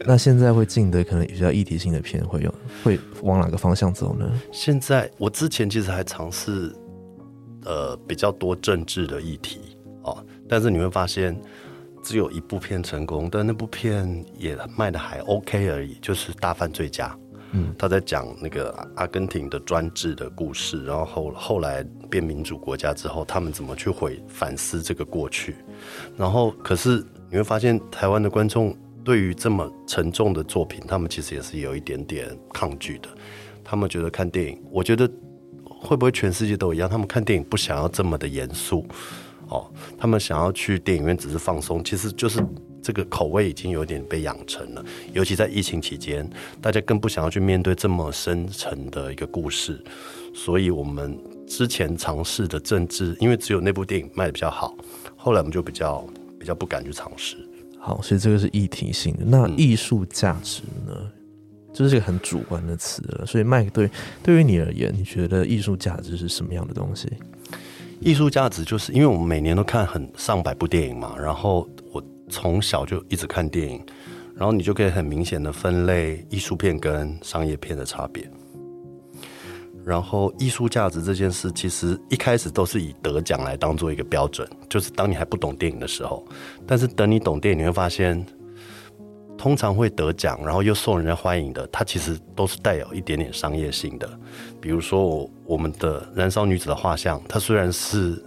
[0.05, 2.55] 那现在会进的可能比较议题性的片，会有
[2.85, 4.31] 会往哪个方向走呢？
[4.53, 6.71] 现在我之前其实还尝试
[7.65, 9.61] 呃比较多政治的议题
[10.03, 11.35] 哦，但是你会发现。
[12.03, 17.09] 只有一部片成功，但那部片也卖的还 OK 而已，就是《大犯罪家》。
[17.55, 25.57] 嗯，他在讲那个阿根廷的专制的故事，然后后后来变民主国家之后，他们怎么去回反思这个过去。
[26.17, 33.09] 然后，可是你会发现，台湾的观众对于这么沉重的作品，他们其实也是有一点点抗拒的。
[33.63, 35.07] 他们觉得看电影，我觉得
[35.63, 36.89] 会不会全世界都一样？
[36.89, 38.87] 他们看电影不想要这么的严肃。
[39.53, 42.43] 哦，他们想要去电影院只是放松，其实就是
[42.83, 44.83] 这个口味已经有点被养成了。
[45.13, 46.29] 尤其在疫情期间，
[46.61, 49.79] 大家更不想要去面对这么深沉的一个故事。
[50.35, 54.75] 所以，我们之前尝试的政治，因为只有那部电影卖的比较好，
[55.15, 56.07] 后来我们就比较
[56.41, 57.37] 比较不敢去尝试。
[57.79, 59.25] 好，所以这个是议题性的。
[59.27, 60.95] 那艺术价值呢？
[61.75, 63.27] 这是一个很主观的词了。
[63.27, 63.91] 所以麦克对
[64.23, 67.11] 对于你而言，你觉得艺术价值是什么样的东西？
[68.05, 73.81] 艺术价值就是因为我们每年都看很上百部电影嘛，然后我从小就一直看电影，
[74.35, 78.29] 然后你就可以很明显的分类艺术片跟商业片的差别。
[79.85, 86.27] 然后艺术价值这件事，其实一开始都是以得奖来当做一个标准，就是当你还不懂电影的时候。
[86.67, 88.25] 但是等你懂电影，你会发现，
[89.43, 94.09] 通常会得奖，然后又受人家欢迎的，它其实都是带有一点点商业性的。
[94.61, 98.25] 比如说我我们的《燃烧女子的画像》，它虽然是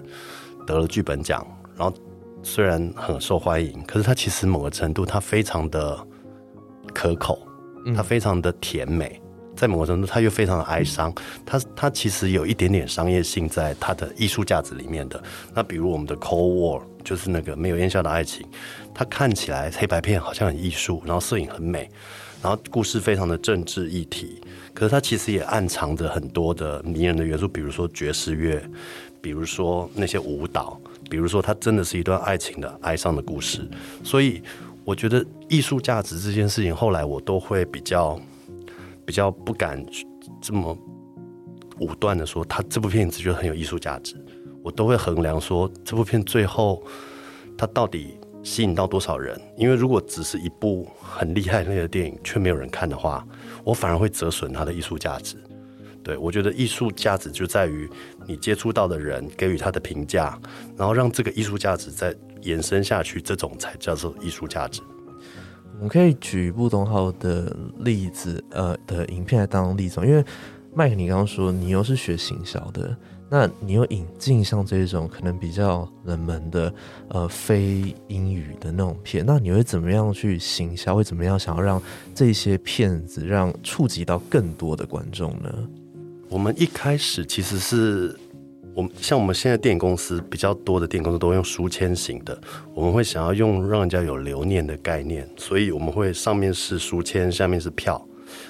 [0.67, 1.47] 得了剧本奖，
[1.77, 1.95] 然后
[2.43, 5.97] 虽然很受欢迎，可是它其实某个程度它非常的
[6.93, 7.39] 可口，
[7.95, 9.21] 它非常的甜美。
[9.55, 11.13] 在某个程度，它又非常的哀伤，
[11.45, 15.23] 它它其实有一点点商业性在它的艺术价值里面的。
[15.53, 18.45] 那比如我们的《Cold War》，就是那个没有烟消的爱情，
[18.95, 21.87] 它看起来黑白片好像很艺术，然后摄影很美，
[22.41, 24.41] 然后故事非常的政治议题，
[24.73, 28.63] 可是它其实也暗藏着很多的迷人的元素，比如说爵士乐，
[29.21, 30.79] 比如说那些舞蹈，
[31.09, 33.69] 比如说它真的是一段爱情的哀伤的故事。
[34.03, 34.41] 所以
[34.83, 38.19] 我觉得艺术价值这件事情，后来我都会比较。
[39.07, 39.85] 比较不敢
[40.41, 40.75] 这么
[41.77, 44.15] 武断的说，他这部片子觉得很有艺术价值，
[44.63, 46.81] 我都会衡量说这部片最后
[47.55, 49.37] 他到底吸引到多少人。
[49.57, 53.27] 因为如果只是一部很厉害类的电影，却没有人看的话，
[53.65, 55.35] 我反而会折损它的艺术价值。
[56.03, 57.89] 对我觉得艺术价值就在于
[58.27, 60.39] 你接触到的人给予他的评价，
[60.77, 64.81] 然后让这个艺术价值再延伸下去，这种才叫做艺术价值。
[65.73, 70.23] 我们可以举不同号的例子，呃，的影片来当例子，因为
[70.75, 72.95] 麦克，你刚刚说你又是学行销的，
[73.29, 76.73] 那你又引进像这种可能比较冷门的，
[77.09, 80.95] 呃，非英语的那种片，那你会怎么样去行销？
[80.95, 81.81] 会怎么样想要让
[82.13, 85.51] 这些片子让触及到更多的观众呢？
[86.29, 88.15] 我们一开始其实是。
[88.73, 92.37] 我们像我们现在电影公司比较多的电影公司都用书签型的，
[92.73, 98.05] 我们会想要用让人家有留念的概念，所以我们会上面是书签，下面是票，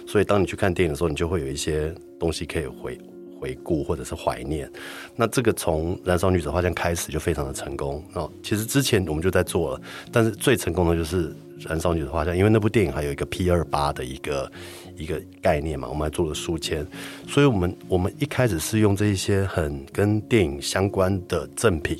[0.07, 2.97] 所以当你去看电影的时候，你就会有一些东西可以回
[3.45, 4.69] 回顾或者是怀念。
[5.15, 8.31] 那这个从《燃烧女子画像》开始就非常的成功哦。
[8.41, 9.81] 其实之前我们就在做了，
[10.11, 11.29] 但是最成功的就是
[11.59, 14.51] 《燃烧女子画像》，因为那部电影还有一个 P 二八的一个。
[14.97, 16.87] 一个概念嘛，我们还做了书签，
[17.27, 21.97] 所以我们我们一开始是用这一些很跟电影相关的赠品，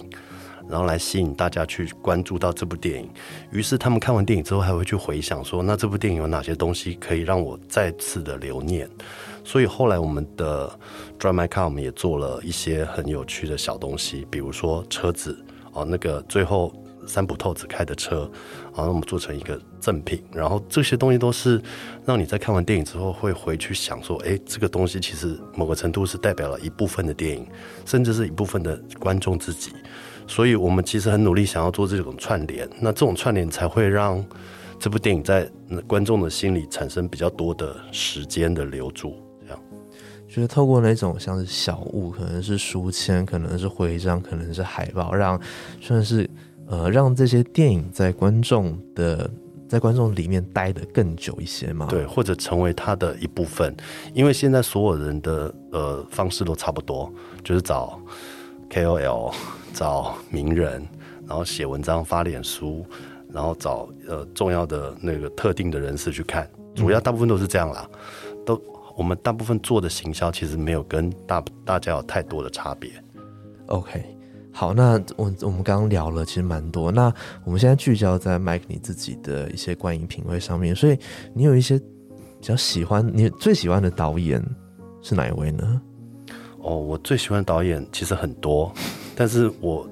[0.70, 3.10] 然后来吸引大家去关注到这部电影。
[3.52, 8.90] 于是他们看完电影之后，还会去回想说，那这部电影有哪些东西可以让我再次的留念。
[9.46, 10.68] 所以后来我们的
[11.18, 15.38] Drive My Car 我们也做了一些很有趣的小东西，比如说车子
[15.72, 16.74] 哦，那个最后。
[17.08, 18.28] 三浦透子开的车，
[18.76, 21.62] 然后我们做成一个赠品，然后这些东西都是
[22.04, 27.46] 让你在看完电影之后会回去想说，哎，这个东西其实某个程度是代表了一部分的电影，
[27.86, 29.72] 甚至是一部分的观众自己。
[30.26, 34.26] 所以我们其实很努力想要做这种串联，那这种串联才会让
[34.80, 35.48] 这部电影在
[35.86, 39.25] 观众的心里产生比较多的时间的留住。
[40.36, 45.39] 这样，觉得透过那种像是小物，可能是书签，可能是徽章，可能是海报，让
[45.82, 46.30] 算是。
[46.67, 49.30] 呃，让这些电影在观众的
[49.69, 51.86] 在观众里面待得更久一些嘛？
[51.86, 53.71] 对，或者成为他的一部分。
[54.15, 58.00] 因为现在所有人的呃方式都差不多，就是找
[58.71, 59.32] KOL、
[59.76, 60.84] 找名人，
[61.28, 62.84] 然后写文章发脸书，
[63.32, 66.50] 然后找呃重要的那个特定的人士去看。
[66.74, 67.88] 主要大部分都是这样啦。
[68.43, 68.60] 都
[68.96, 72.92] 我们大部分做的行销其实没有跟大大家有太多的差别。
[73.68, 74.04] OK。
[74.58, 76.90] 好，那我我们刚刚聊了，其实蛮多。
[76.90, 80.98] 那我们现在聚焦在 Mike 你自己的一些观影品味上面，所以
[81.34, 81.86] 你有一些比
[82.40, 84.42] 较喜欢，你最喜欢的导演
[85.02, 85.82] 是哪一位呢？
[86.60, 88.72] 哦，我最喜欢的导演其实很多，
[89.14, 89.86] 但是我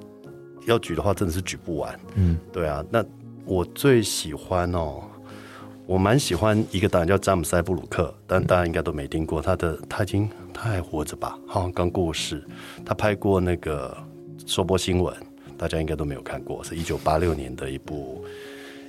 [0.66, 2.00] 要举的话真的是举不完。
[2.16, 3.04] 嗯，对啊，那
[3.44, 5.04] 我最喜欢哦，
[5.86, 11.38] 我蛮喜欢一个导演叫詹姆斯·布鲁克，但大家应该都没听过他的，他已经他还活着吧？
[11.48, 12.44] 好像刚过世。
[12.86, 13.96] 他拍过那个。
[14.46, 15.16] 收播新闻，
[15.58, 18.26] 大家应该都没有看过，是一九八六年的一部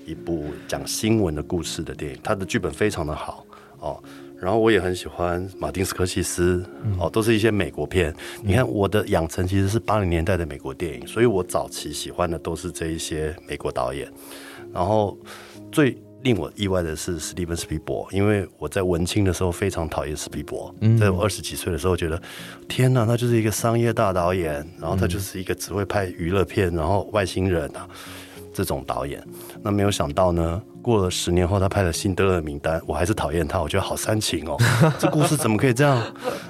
[0.04, 2.18] 一部讲新闻的故事的电影。
[2.24, 3.46] 他的剧本非常的好
[3.78, 4.02] 哦，
[4.40, 6.64] 然后我也很喜欢马丁斯科西斯
[6.98, 8.12] 哦，都是一些美国片。
[8.42, 14.12] 你看我的养成其实是八零年代的美国电影，所以我早期喜欢的都是这一些美国导演。
[14.72, 15.16] 然后
[15.70, 22.20] 最令我意外的是史蒂芬斯皮伯，因为我在文青的时候非常讨厌史皮伯，在我二十几岁的时候觉得，
[22.66, 27.86] 天哪，他就是一个商业大导演，然后他就是一个只会拍娱乐片，然后外星人啊，
[28.54, 29.22] 这种导演。
[29.62, 34.56] 那没有想到呢，过了十年后，他拍了《辛德勒名单》，我还是讨厌他，我觉得好煽情哦，
[34.98, 36.00] 这故事怎么可以这样？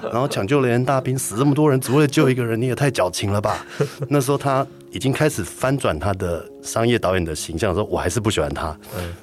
[0.03, 3.65] 然后抢救雷恩大兵，死这么多人，只为了救一个人，你也太矫情了吧？
[4.07, 8.77] 那时候他已经开始翻转他的商业导演的形象的时候，我还是不喜欢他。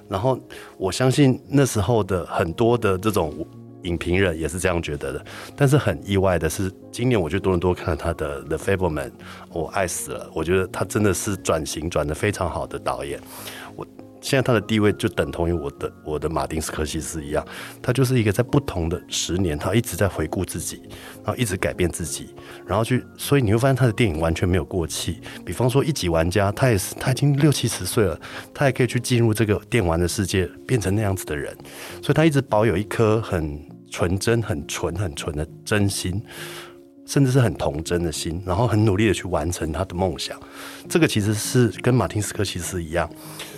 [0.08, 0.38] 然后
[0.76, 3.32] 我相信那时候的很多的这种。
[3.82, 5.24] 影评人也是这样觉得的，
[5.56, 9.08] 但是很意外的是，今年我去多伦多看了他的《The Fableman》，
[9.52, 10.30] 我爱死了。
[10.34, 13.20] 我觉得他真的是转型转的非常好的导演。
[13.74, 13.86] 我
[14.20, 17.44] 现在他的地位就等同于我的我的马丁斯科西斯一样，
[17.82, 20.80] 他就是一个在不同的十年，他一直在回顾自己，
[21.24, 22.32] 然后一直改变自己，
[22.64, 25.20] 然后去，所以你会发现他的电影完全没有过气。
[25.44, 28.16] 比方说《一级玩家》，他也是他已经六七十岁了，
[28.54, 31.52] 他也可以去进入这个电玩的世界，变成那样子的人，
[32.00, 33.71] 所以他一直保有一颗很。
[33.92, 36.20] 纯真、很纯、很纯的真心，
[37.04, 40.40] 甚至是很童真的心，然后很努力的去完成他的梦想。
[40.88, 43.08] 这个其实是跟马丁斯科西斯一样，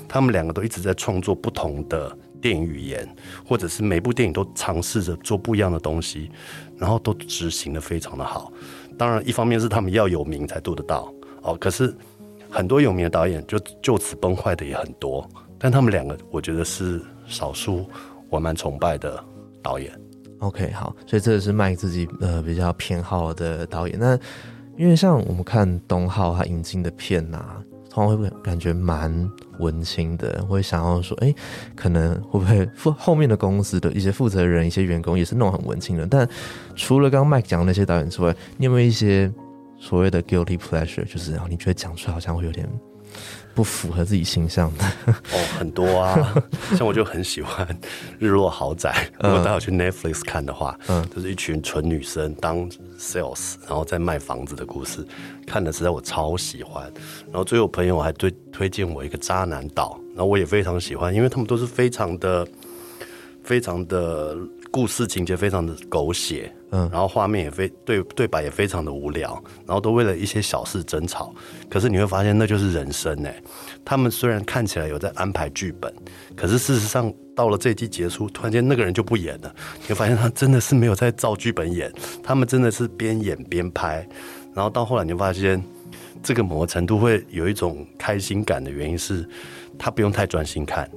[0.08, 3.08] 他们两个都一直在创作不同的电影语言，
[3.46, 6.30] 或者是每部电影都尝试着做不一样的东西，
[6.76, 8.52] 然后都执行的非常的好。
[8.98, 11.56] 当然，一方面是他们要有名才做得到哦。
[11.60, 11.94] 可是
[12.50, 15.28] 很多有名的导演就就此崩坏的也很多，
[15.60, 17.88] 但他们两个我觉得是少数
[18.28, 19.24] 我蛮崇拜的
[19.62, 19.92] 导演。
[20.38, 23.98] OK，好，所以这个是麦自己呃比较偏好的导演。
[23.98, 24.18] 那
[24.76, 27.42] 因为像我们看东浩他引进的片呐，
[27.88, 31.32] 通常会不会感觉蛮文青的，会想要说，哎，
[31.76, 36.06] 可能会不会负后面的公司的一些负责人、一些员工也是那种很文青的。
[36.06, 36.28] 但
[36.74, 39.32] 除了刚刚麦讲的那些导演之外，你有没有一些
[39.78, 42.68] 所谓的 guilty pleasure，就是你觉得讲出来好像会有点？
[43.54, 46.42] 不符合自己形象的哦，很多啊，
[46.76, 47.66] 像我就很喜欢
[48.18, 55.06] 《日落豪宅》，如果大家去 Netflix 看的话，嗯，就是一群纯女生当 sales，然后在卖房子的故事，
[55.46, 56.84] 看的实在我超喜欢。
[57.26, 62.46] 然后最后朋友还推推荐我一个渣男岛，然后我也非常喜欢，因为他们都是非常的、
[63.42, 64.36] 非常的。
[64.74, 71.32] 故事情节非常的狗血，嗯，然后画面也非对对白也非常的无聊，然后都为了一些小事争吵。
[71.70, 73.40] 可是你会发现那就是人生哎。
[73.84, 75.94] 他们虽然看起来有在安排剧本，
[76.34, 79.54] 可是事实上到了这一季结束，突然间那个人就不演了。
[79.82, 84.04] 你会发现他真的是没有在照剧本演，他们真的是边演边拍。
[84.52, 85.62] 然后到后来你就发现，
[86.20, 89.24] 这个某个程度会有一种开心感的原因是，
[89.78, 90.90] 他不用太专心看。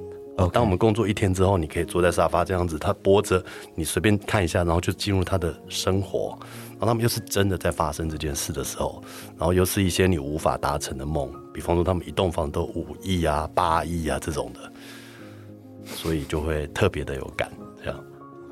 [0.46, 3.42] 当我们工作一天之后，你可以坐在沙发这样子，他播着，
[3.74, 6.38] 你随便看一下，然后就进入他的生活。
[6.70, 9.02] 然后他们又是真的在发生这件事的时候，
[9.36, 14.72] 然后又是一些你无法达成的梦，比方说他们一栋房都五亿啊、八亿啊这种的，
[15.86, 17.50] 所以就会特别的有感，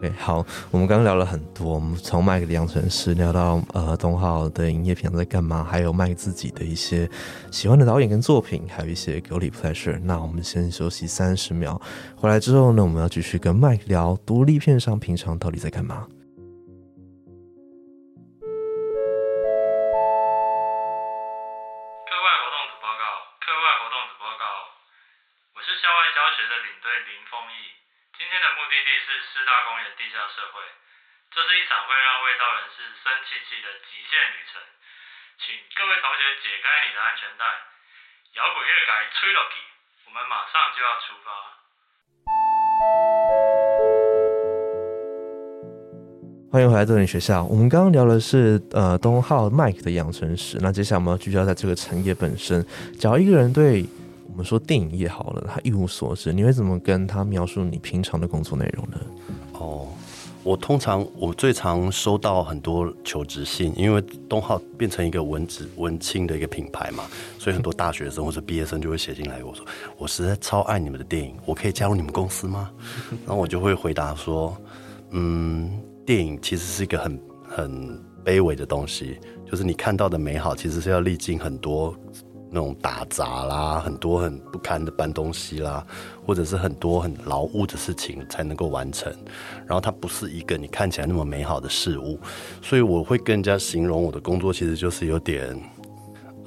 [0.00, 0.14] 这样。
[0.14, 7.09] OK，好，我们刚刚聊了很多，我们从麦克的养成师聊到呃东浩的营业平常在干嘛，还有卖自己的一些
[7.50, 9.98] 喜欢的导演跟作品，还有一些 guilty pleasure。
[10.02, 11.80] 那我们先休息三十秒，
[12.14, 16.06] 回来之后呢，我们要继续跟麦克聊独立片上平常到底在干嘛。
[40.76, 41.30] 就要出发。
[46.52, 47.42] 欢迎回来这里学校。
[47.44, 52.62] 我们刚刚聊的是呃东浩 Mike 的养成史，那接下来我们要聚焦在这个产业本身。
[52.98, 53.86] 假如一个人对
[54.30, 59.00] 我们说电影业好了，他一无所知，你会怎么跟他描述你平常的工作内容呢？
[59.54, 59.88] 哦。
[60.46, 67.02] 我通常我最常收到很多求职信，因为东浩变成一个文职文青的一个品牌嘛，
[67.37, 69.66] 所以很多大学生或者毕业生就会写进来，我说
[69.98, 72.70] 我实在超爱你们的电影，我可以加入你们公司吗？
[73.26, 74.56] 然后我就会回答说，
[75.11, 79.18] 嗯，电影其实是一个很很卑微的东西，
[79.50, 81.92] 就是你看到的美好，其实是要历经很多。
[82.56, 85.86] 那种打杂啦，很多很不堪的搬东西啦，
[86.24, 89.12] 或者是很多很劳务的事情才能够完成。
[89.66, 92.18] 然后它不是一个你看起来那么美好的事物，
[92.62, 95.54] 所以我会跟人家形容我的工作其实就是有点，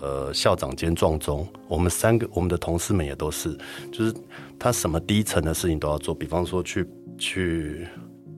[0.01, 1.47] 呃，校长兼撞钟。
[1.67, 3.55] 我们三个我们的同事们也都是，
[3.91, 4.11] 就是
[4.57, 6.87] 他什么低层的事情都要做，比方说去
[7.19, 7.87] 去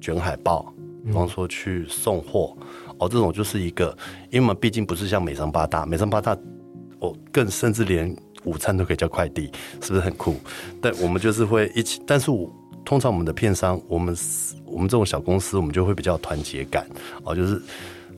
[0.02, 0.74] 卷海报，
[1.06, 2.54] 比方说去送货，
[2.98, 3.98] 哦，这种就是一个，
[4.30, 6.38] 因为我们毕竟不是像美商八大，美商八大。
[7.02, 10.36] 哦，更甚至连午餐都可以叫快递，是不是很酷？
[10.82, 12.52] 但我们就是会一起，但是我
[12.86, 14.16] 通常我们的片商，我们
[14.66, 16.88] 我们这种小公司，我们就会比较团结感
[17.24, 17.62] 哦，就是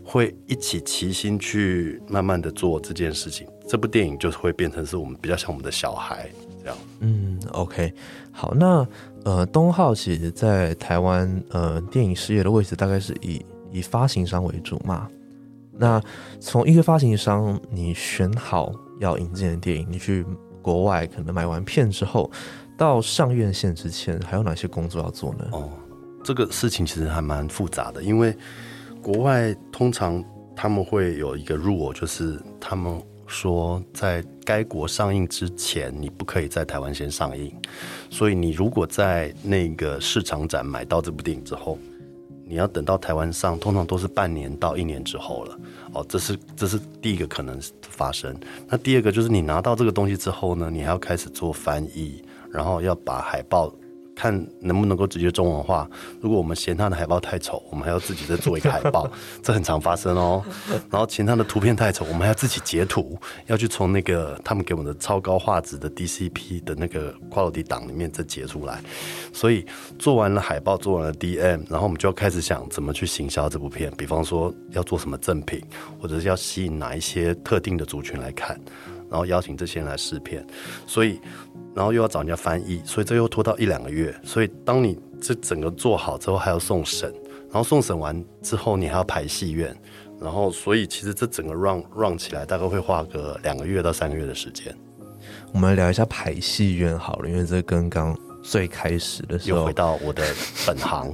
[0.03, 3.47] 会一起齐心去慢慢的做这件事情。
[3.67, 6.29] 这部电影就是会变成是我们比较像我们的小孩
[6.61, 6.77] 这样。
[6.99, 7.93] 嗯，OK，
[8.31, 8.85] 好，那
[9.23, 15.09] 呃，东浩其实在台湾呃电影事业的位置大概是以以发行商为主嘛。
[15.77, 16.01] 那
[16.39, 20.25] 从一个发行商，你选好要引进的电影，你去
[20.61, 22.29] 国外可能买完片之后，
[22.77, 25.45] 到上院线之前，还有哪些工作要做呢？
[25.51, 25.69] 哦，
[26.23, 28.35] 这个事情其实还蛮复杂的，因为
[29.01, 30.23] 国外通常
[30.55, 37.51] 他们会有一个 rule，就是他们说在该国上映之前，你不可以在台湾先上映。
[38.09, 41.77] 所以你如果在那个市场展买到这部电影之后，
[42.45, 45.59] 你要等到台湾上，通常都是半年到一年之后了。
[45.93, 48.35] 哦，这是这是第一个可能发生。
[48.67, 53.73] 那第二个就是你拿到这个东西之后呢，你还要开始做翻译，然后要把海报。
[54.15, 55.89] 看能不能够直接中文化。
[56.21, 59.09] 如果我们嫌他的海报太丑，我们还要自己再做一个海报，
[59.41, 60.43] 这很常发生哦。
[60.89, 68.81] 然后嫌他的图片太丑，我们还要自己截图，要去从那个他们给我们的超高画质的 DCP 的那个 quality 档里面再截出来。
[69.31, 69.65] 所以
[69.97, 73.91] 做完了海报，做完了 DM，然后我们就要开始想怎么去行销这部片。
[73.97, 75.61] 比方说要做什么赠品，
[75.99, 78.59] 或者是要吸引哪一些特定的族群来看，
[79.13, 80.45] 然后邀请这些人来试片。
[80.85, 81.21] 所以。
[81.75, 84.15] 然后又要找人家翻译，所以这又拖到一两个月。
[84.23, 87.11] 所以当你这整个做好之后，还要送审，
[87.49, 89.75] 然后送审完之后，你还要排戏院，
[90.21, 94.71] 然后所以其实这整个 run run 起来，大概会花个两个月到三个月的时间。
[95.51, 98.15] 我们来聊一下排戏院好了，因为这跟刚。
[98.43, 100.21] 最开始的时候，又回到我的
[100.67, 101.11] 本行，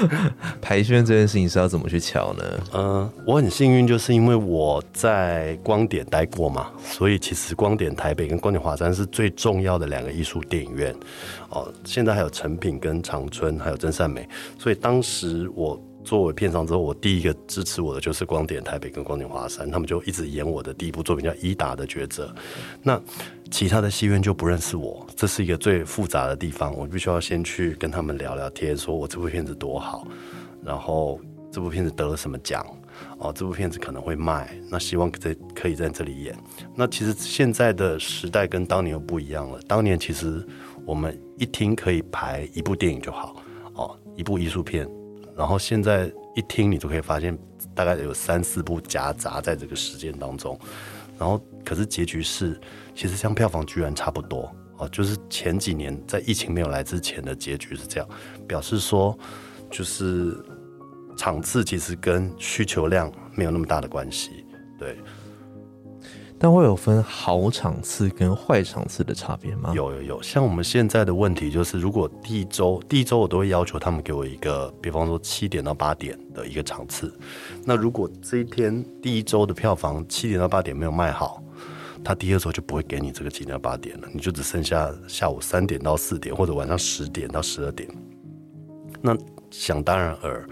[0.60, 2.44] 排宣这件事情是要怎么去瞧呢？
[2.74, 10.94] 嗯，我很幸运，就是因为我在光点待过嘛，所以其实光点台北跟光点华山是最重要的两个艺术电影院。
[11.48, 15.80] 哦，现在还有成品跟长春，还有真善美，所以当时我。
[16.06, 22.26] 作为片商之后，我第一个支持我的就是光点台北跟光点华山，他们就一直演我的第一部作品叫《伊达的抉择》。
[22.80, 23.02] 那
[23.50, 26.72] 其他的戏院就不认识我，这是一个最复杂的地方。
[26.76, 30.06] 我必须要先去跟他们聊聊天，说我这部片子多好，
[30.64, 32.64] 然后这部片子得了什么奖，
[33.18, 36.36] 哦，这部片子可能会卖，那希望在可以在这里演。
[36.76, 39.58] 那其实现在的时代跟当年又不一样了。
[39.66, 40.46] 当年其实
[40.84, 43.34] 我们一听可以排一部电影就好，
[43.74, 44.88] 哦，一部艺术片。
[45.36, 47.36] 然后现在一听，你就可以发现
[47.74, 50.58] 大概有三四部夹杂在这个时间当中。
[51.18, 52.60] 然后，可是结局是，
[52.94, 58.08] 其实像票房居然差不多哦，就是前几年在疫情没有来之前的结局是这样，
[58.46, 59.18] 表示说，
[59.70, 60.36] 就是
[61.16, 64.44] 场次其实跟需求量没有那么大的关系，
[64.78, 64.98] 对。
[66.38, 69.72] 但会有分好场次跟坏场次的差别吗？
[69.74, 77.12] 有有有，像我们现在的问题就是，如果第一周第一周我都会要求他们给我一个，比方说七点到八点的一个场次。
[77.64, 81.42] 那如果这一天第一周的票房七点到八点没有卖好，
[82.04, 87.88] 他第二周就不会给你这个七点到八点了，你就只剩下下午三点到四点或者晚上十点到十二点。
[89.00, 89.16] 那
[89.50, 90.46] 想当然尔。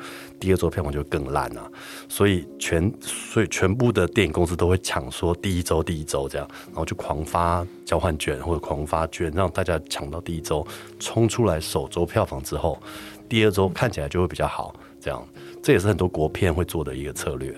[0.45, 1.66] 第二周票房就更烂啊，
[2.07, 10.66] 所以全所以全部的电影公司都会抢说第一周第一周这样，然后就狂发交换券或者狂发券，让大家抢到第一周
[10.99, 12.78] 冲出来首周票房之后，
[13.26, 14.74] 第二周看起来就会比较好。
[15.01, 15.26] 这样
[15.62, 17.55] 这也是很多国片会做的一个策略。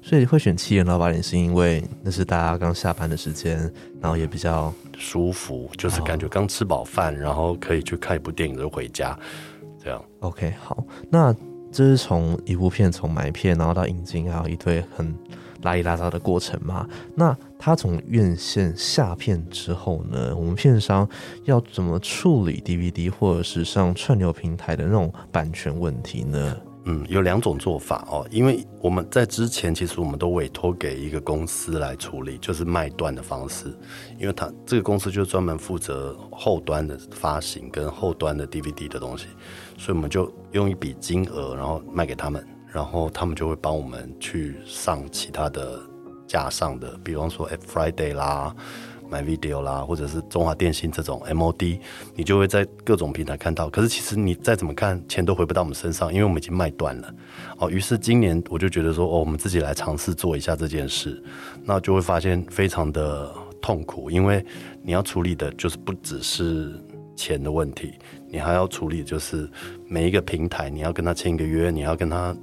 [0.00, 3.58] 所以会选七点到八点，是因为那是大家刚下班的时间，
[4.00, 9.18] 然后也比较舒服，就是感觉刚吃饱饭，然后可以去看一部电影就回家。
[9.78, 11.36] 这样 OK 好那。
[11.70, 15.14] 这是从一部片从买片，然后到引进，还有一堆很
[15.62, 16.88] 拉里拉杂的过程嘛？
[17.14, 20.34] 那他从院线下片之后呢？
[20.36, 21.08] 我们片商
[21.44, 26.56] 要怎么处理 DVD 或者是上串流平台的那种版权问题呢？
[26.88, 33.76] 嗯，有两种做法哦，因为我们在之前其实我们都委托给一个公司来处理，就是卖断的方式，
[34.20, 39.26] 因为他这个公司就专门负责后端的发行跟后端的 DVD 的东西，
[39.76, 45.80] 所以我们就用一笔金额，然后卖给他们，然后他们就会帮我们去上其他的
[46.24, 48.54] 架上的，比方说 Friday 啦。
[49.08, 51.78] 买 video 啦，或者是中华电信这种 MOD，
[52.14, 53.68] 你就会在各种平台看到。
[53.70, 57.14] 可是其实你再怎么看，钱都回不到我们身上，因为我们已经卖断了。
[57.58, 61.22] 哦，于是今年我就觉得说，哦，我们自己来尝试做一下这件事，
[61.64, 64.44] 那就会发现非常的痛苦，因为
[64.82, 66.72] 你要处理的就是不只是
[67.14, 67.94] 钱的问题，
[68.28, 69.48] 你还要处理就是
[69.86, 72.36] 每一个平台，你要跟他签一个约，你要跟他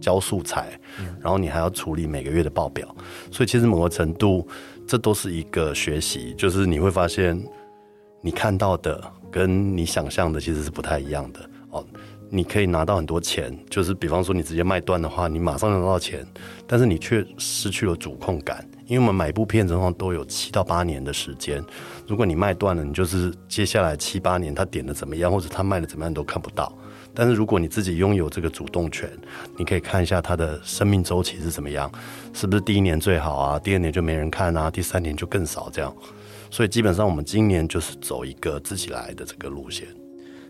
[0.00, 0.78] 交素材，
[1.20, 2.94] 然后你还要处理每个月的报表，
[3.30, 4.46] 所以其实某个程度。
[4.86, 7.42] 这都是一个学习，就是你会发现，
[8.20, 11.84] 你看到的跟你想象的其实是不太一样的哦。
[12.30, 16.26] 你可以拿到很多钱，就是比方说你直接卖断的话，你马上拿到钱，
[16.66, 18.66] 但是你却失去了主控感。
[18.86, 21.64] 因为我们买一部片子的话都有七到八年的时间，
[22.08, 26.76] 如果你卖断了，你就是接下来七八年他点的怎么样，或者他卖的怎么样你都看不到。
[27.14, 29.08] 但是如果你自己拥有这个主动权，
[29.56, 31.90] 你可以看一下它的生命周期是怎么样，
[32.32, 35.94] 是不是第一年最好啊，第二年就没人看啊，第三年就更少这样。
[36.50, 39.86] 所以基本上我们今年就是走一个自己来的这个路线。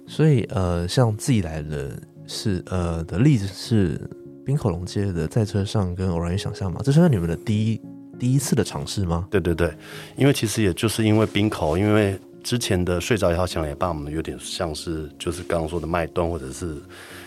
[0.07, 3.99] 所以呃，像自己来的是呃的例子是
[4.45, 7.81] 冰口龙街的在车上跟偶然与想象嘛，这是你们的第一
[8.19, 9.27] 第一次的尝试吗？
[9.31, 9.73] 对对对，
[10.17, 16.77] 因为其实也就是因为冰口，因为之前的睡着也好，想也罢，我们有点像是就是刚刚说的卖断，或者是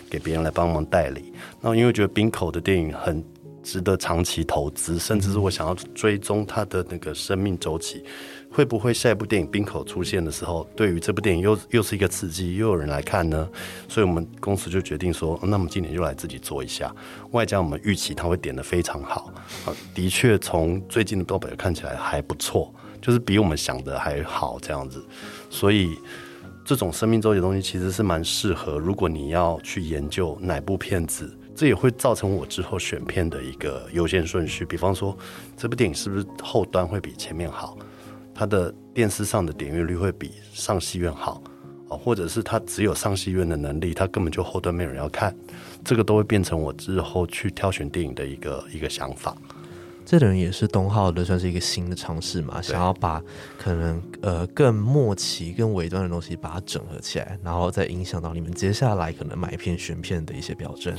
[0.08, 1.32] 给别人来帮忙代理。
[1.60, 3.22] 那因为觉得冰口的电影很
[3.60, 8.04] 值得长期投资，甚至是我想要追踪它的那个生命周期。
[8.50, 13.46] 会不会下一部电影冰口出现的时候，对于这部电影又又是一个刺激，又有人来看呢？
[13.88, 16.94] 所以我们公司就决定说，那么今年就来自己做一下。
[17.32, 19.30] 外加我们预期它会点的非常好，
[19.66, 25.04] 啊，的确从最近的报表看起来还不错，就是比我们想的还好这样子。
[25.50, 25.96] 所以
[26.64, 34.64] 这种生命周期的东西其实是蛮适合，如果你要去研究哪部片子，这也会造成我之后选片的一个优先顺序。
[34.64, 35.16] 比方说，
[35.56, 37.76] 这部电影是不是后端会比前面好？
[38.34, 41.42] 它的电视上的点阅率会比上戏院好
[41.88, 45.36] 啊，或者是它只有上戏院的能力，它根本就后端没有人要看，
[45.84, 49.36] 这个都会变成我之后去挑选电影的一个一个想法。
[50.08, 53.22] 这等于也是东浩的算是一个新的尝试嘛，想要把
[53.58, 60.96] 可能呃更末期、更尾端的东西把它整合起来，然后再影响到你们接下来可能买片选片的一些标准。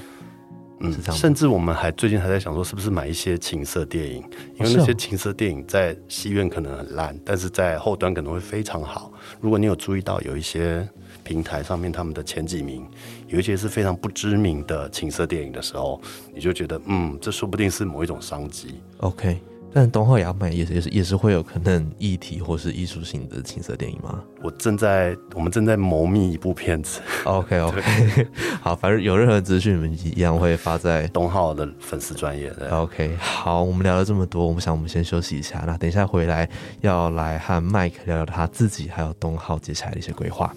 [0.82, 4.24] 嗯，甚至我们还最近还在想说，是不是买一些情色电影？
[4.60, 9.12] 因为那些情色电影在戏院可能很烂，但是在后端可能会非常好。
[9.42, 10.88] 如果你有注意到，有一些
[11.30, 12.84] 平台上面他们的前几名，
[13.28, 16.02] 有一些是非常不知名的情色电影的时候，
[16.34, 18.82] 你就觉得，嗯，这说不定是某一种商机。
[18.98, 19.40] OK。
[19.72, 24.24] 但东浩也要卖，也是也是也是会有可能议题或是艺术性的情色电影吗？
[24.42, 27.00] 我正在我们正在谋密一部片子。
[27.26, 27.80] OK OK，
[28.64, 32.52] 好，反正有任何资讯，你们一样会发在东浩的粉丝专业。
[32.72, 36.50] OK，好，我们聊了这么多，我们想我们先休息一下，那等一下回来
[36.82, 40.52] 要来和麦克聊聊他自己还有东浩接下来的一些规划。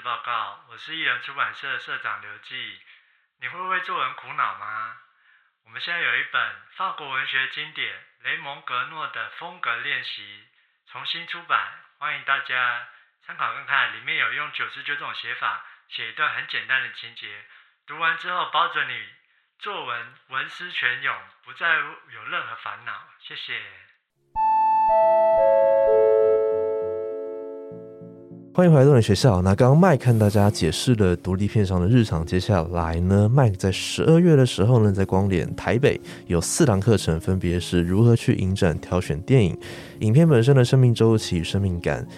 [0.00, 0.64] 报告。
[0.68, 2.80] 我是艺人出版社社长刘记。
[3.40, 4.96] 你会为作文苦恼吗？
[5.64, 10.46] 我们现在有一本法国文学经典雷蒙格诺的风格练习
[10.86, 12.88] 重新出版，欢迎大家
[13.26, 13.96] 参考看看。
[13.96, 17.44] 里面有用九十九种写法写一段很简单的情节，
[17.86, 19.08] 读完之后保准你
[19.58, 23.08] 作文文思泉涌，不再有任何烦恼。
[23.20, 23.60] 谢谢。
[28.56, 29.42] 欢迎回来动力学校。
[29.42, 39.54] 那刚刚麦看大家解释了独立片商的日常，接下来呢，麦在十二月的时候呢，在光联台北有四堂课程，分别是如何去影展挑选电影、
[39.98, 42.08] 影片本身的生命周期与生命感、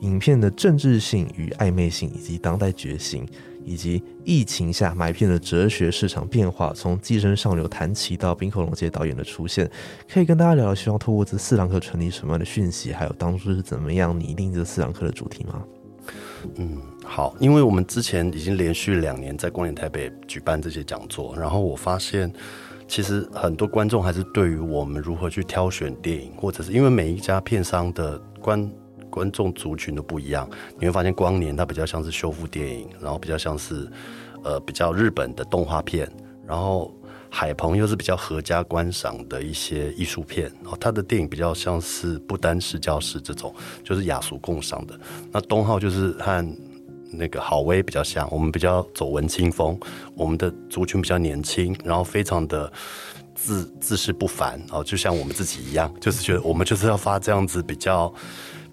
[0.00, 3.24] 影片的政治性与暧昧性，以及当代觉醒，
[3.64, 6.72] 以及疫情下买片的哲学市场变化。
[6.74, 9.70] 从寄生上流谈起到冰口龙介导演的出现，
[10.12, 15.62] 可以跟大家聊聊，希望透过这四堂课传递什么样的讯息，还有当初是怎么样拟定这四堂课的主题吗？
[16.56, 22.32] 嗯，好，因为我们之前已经连续两年在光年台北举办这些讲座，然后我发现，
[22.86, 28.70] 其实很多观众还是对于我们如何去挑选电影，或者是因为每一家片商的观
[29.10, 30.48] 观众族群都不一样，
[30.78, 33.88] 你会发现光年它比较像是修复电影，然后比较像是
[34.42, 36.10] 呃比较日本的动画片，
[36.46, 36.92] 然后。
[37.36, 44.96] 海鹏又是比较合家观赏的一些艺术片哦，他的电影比较像是不单视教室这种，就是雅俗共赏的。
[45.32, 46.56] 那东浩就是和
[47.10, 49.76] 那个郝威比较像，我们比较走文青风，
[50.14, 52.72] 我们的族群比较年轻，然后非常的
[53.34, 58.14] 自自视不凡哦，就像我们自己一样，就是觉得我们就是要发这样子比较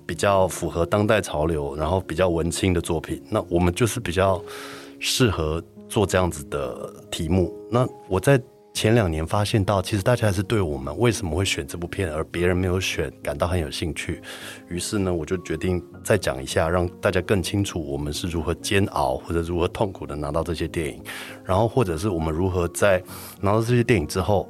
[0.05, 3.19] 比较符合当代潮流，然后比较文青的作品。
[3.27, 4.39] 那我们就是比较
[4.99, 5.59] 适合
[5.89, 7.51] 做这样子的题目。
[7.71, 8.39] 那我在。
[8.73, 14.21] 前两年发现到，其实大家还是对我们为什么会选这部片，而别人没有选，感到很有兴趣。
[14.69, 21.03] 于是呢，我就决定再讲一下，让大家更清楚我们是如何煎熬或者如何痛苦的拿到这些电影，
[21.43, 23.03] 然后或者是我们如何在
[23.41, 24.49] 拿到这些电影之后，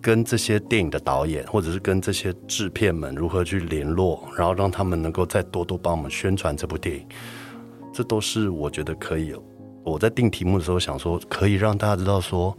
[0.00, 7.04] 跟这些电影的导演或者是跟这些制片们如何去联络，然后让他们能够再多多帮我们宣传这部电影。
[7.92, 9.34] 这都是我觉得可以。
[9.84, 12.56] 我在定题目的时候想说，可以让大家知道说。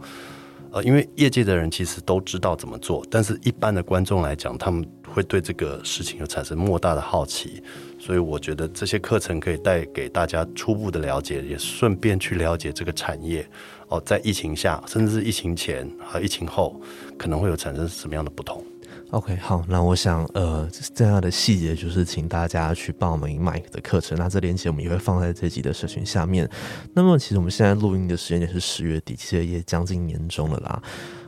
[0.72, 7.62] 呃，因为业界的人其实都知道怎么做，但是一般的观众来讲，他们会对这个事情有产生莫大的好奇，
[7.98, 13.44] 所以我觉得这些课程可以带给大家初步的了解，也顺便去了解这个产业。
[13.88, 16.80] 哦，在疫情下，甚至是疫情前和疫情后，
[17.18, 18.64] 可能会有产生什么样的不同？
[19.12, 26.48] OK，好，那我想，呃，这样的细节就是请大家去报名 Mike 的课程，那这链接我们也会放在这集的社群下面。
[26.94, 30.80] 那么，其实我们现在录音的时间也是十月底，其实也将近年中了啦。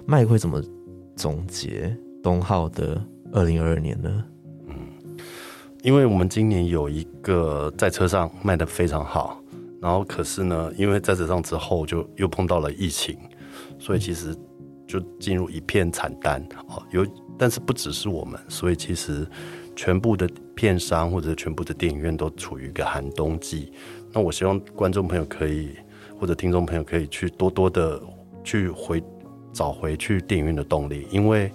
[0.07, 0.63] Mike 会怎么
[1.17, 4.25] 总结东浩的二零二二年呢？
[4.69, 4.77] 嗯
[5.83, 9.43] 因为我们今年有一个在车上卖的非常好，
[9.81, 13.19] 然后可是呢，因为在车上之后就又碰到了疫情，
[13.81, 14.33] 所以其实
[14.93, 16.83] 就进入一片惨淡哦。
[16.91, 17.07] 有，
[17.39, 19.27] 但是不只是我们，所以其实
[19.75, 23.73] 全部的片商或者全部的电影院都处于一个寒冬季。
[24.13, 25.71] 那我希望观众朋友可以
[26.19, 28.01] 或者听众朋友可以去多多的
[28.45, 29.03] 去回
[29.53, 31.51] 找回去电影院的动力，因为。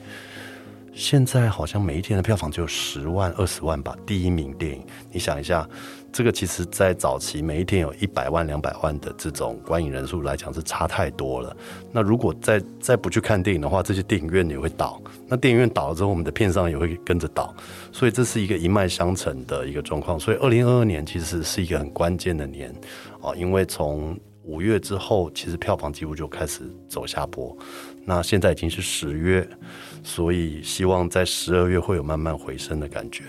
[0.99, 3.95] 现在好像每一天的票房只有十万、二十万吧。
[4.03, 5.69] 第一名电影，你想一下，
[6.11, 11.55] 这个其实在早期每一天有一百万、两百万的这种观影人数来讲是差太多了。
[11.91, 14.99] 那如果再再不去看电影的话，这些电影院也会倒。
[15.27, 17.53] 那电影院倒了之后，我们的片商也会跟着倒。
[17.91, 20.19] 所以这是一个一脉相承的一个状况。
[20.19, 22.73] 所以二零二二年其实是一个很关键的年
[23.21, 27.55] 啊，因为从五月之后，其实票房几乎就开始走下坡。
[28.05, 29.47] 那现在已经是十月，
[30.07, 33.25] 所以希望在十二月会有慢慢回升的感觉。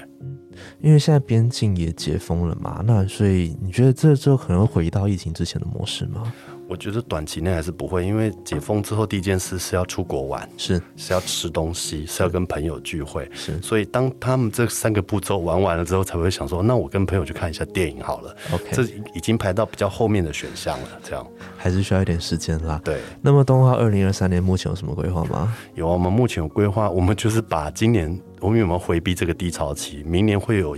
[0.80, 6.32] 因为现在边境也解封了嘛，那所以你觉得这周可能会回到疫情之前的模式吗？
[6.68, 13.26] 我觉得短期内还是不会，因为解封之后第一件事是要出国玩，是是要吃东西，是要跟朋友聚会。
[13.32, 18.36] 是所以当他们这三个步骤玩完了之后，才会想说，那我跟朋友去看一下电影好了。
[18.52, 18.82] OK 这
[19.14, 20.88] 已经排到比较后面的选项了。
[21.02, 22.78] 这样还是需要一点时间啦。
[22.84, 25.56] 对，那么东浩二零二三年目前有什么规划吗？
[25.74, 30.76] 有啊，我们目前有规划，我们就是把今年我们有没有回避这个低潮期，明年会有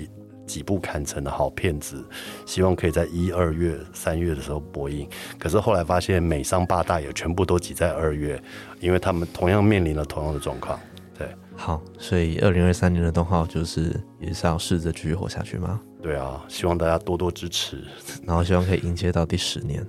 [0.50, 2.04] 几部砍成的好片子，
[2.44, 5.08] 希望可以在一二月、三月的时候播映。
[5.38, 8.42] 可是后来发现美商八大也全部都挤在二月，
[8.80, 10.78] 因为他们同样面临了同样的状况。
[11.16, 15.80] 对，好，所以二零二三年的东浩就是也是要试着继续活下去吗？
[16.02, 17.84] 对啊，希望大家多多支持。
[18.26, 19.86] 然后希望可以迎接到第十年，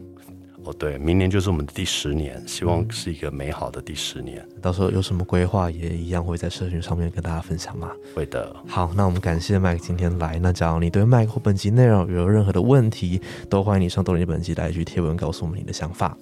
[0.63, 4.47] 哦，对，明年就是我们的第十年，希望是一个美好的第十年。
[4.61, 7.91] 到时候有什么规划也一样会在社群上面跟大家分享嘛。
[8.13, 10.37] 会的，好，那我们感谢麦克今天来。
[10.39, 16.15] 那假如你对麦克或本集内容有任何的问题，都欢迎你上抖音本集来一句贴文告诉我们你的想法。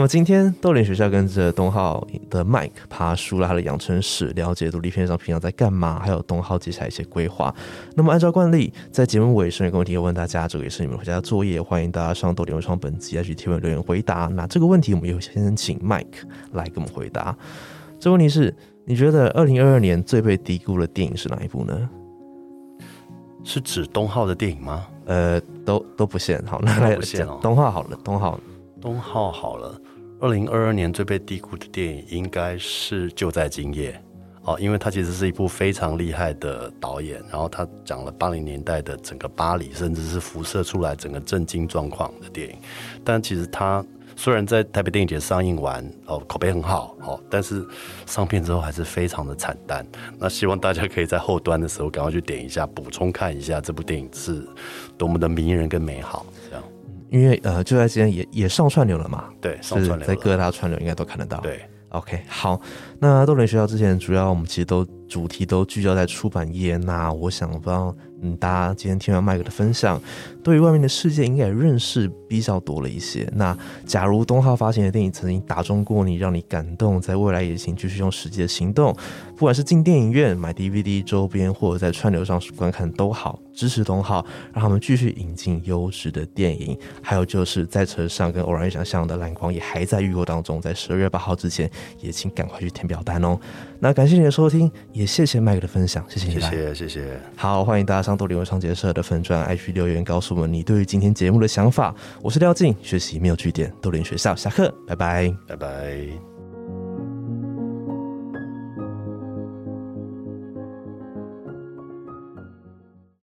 [0.00, 7.54] 那么今天豆联学校跟着东浩的 Mike 爬书了他的养成史，了解独立片上平常在干嘛，还有东浩接下来一些规划。
[7.94, 14.24] 那么按照惯例，在节目尾声有个问题要问大家，这个也是你们回家的作业，欢迎大家上豆联文创本集来去提问留言回答。
[14.32, 16.06] 那这个问题我们也会先请 Mike
[16.52, 17.36] 来给我们回答。
[17.98, 21.90] 这个问题是，你觉得二零二二年最被低估的电影是哪一部呢？
[23.44, 24.86] 是指东浩的电影吗？
[25.04, 26.42] 呃，都都不限。
[26.46, 26.96] 好，那来
[27.42, 28.40] 东浩好了，东浩
[28.80, 29.78] 东浩好了，
[30.20, 33.92] 二零二二年最被低估的电影应该是《就在今夜》
[34.50, 42.56] 哦，因为它其实是一部非常厉害的导演，然后他讲了八零年代的整个巴黎，甚至是辐射出来整个震惊状况的电影。
[43.04, 43.84] 但其实它
[44.16, 47.62] 虽然在台北电影节上映完哦，口碑很好哦，但是
[48.06, 49.86] 上片之后还是非常的惨淡。
[50.18, 54.42] 那希望大家可以在后端的时候赶快去点一下，补充看一下这部电影是
[54.96, 56.24] 多么的迷人跟美好。
[57.10, 61.38] 因为呃，就在今天也也上串流了嘛，对，上是传了在各大串流应该都看得到。
[61.40, 61.60] 对。
[61.90, 62.60] OK，好，
[63.00, 66.76] 那豆联学校之前主要我们其实都主题都聚焦在出版业。
[66.76, 67.92] 那我想不知道，
[68.22, 70.00] 嗯，大家今天听完麦克的分享，
[70.40, 73.28] 对于外面的世界应该也认识比较多了一些。
[73.34, 78.96] 那假如东浩发行的电影曾经打中过你，让你感动，在未来也请继续用实际的行动，
[79.40, 84.22] 不管是进电影院买 DVD 周边，或者在串流上观看都好，支持东浩，
[84.52, 86.78] 让他们继续引进优质的电影。
[87.00, 91.70] 还有就是在车上跟偶然与想象的蓝光也还在预购当中，在十二月八号之前，
[92.02, 93.40] 也请赶快去填表单哦。
[93.78, 96.40] 那感谢你的收听，也谢谢麦克的分享，谢谢你谢。
[96.40, 97.20] 谢谢谢。
[97.34, 101.94] 好，欢迎大家上豆联文创结社的粉专 IG 留言，告诉我们你对于今天节目的想法。
[102.20, 105.34] 我是廖静，学习没有据点，豆联学校下课，拜拜。
[105.48, 106.29] 拜拜。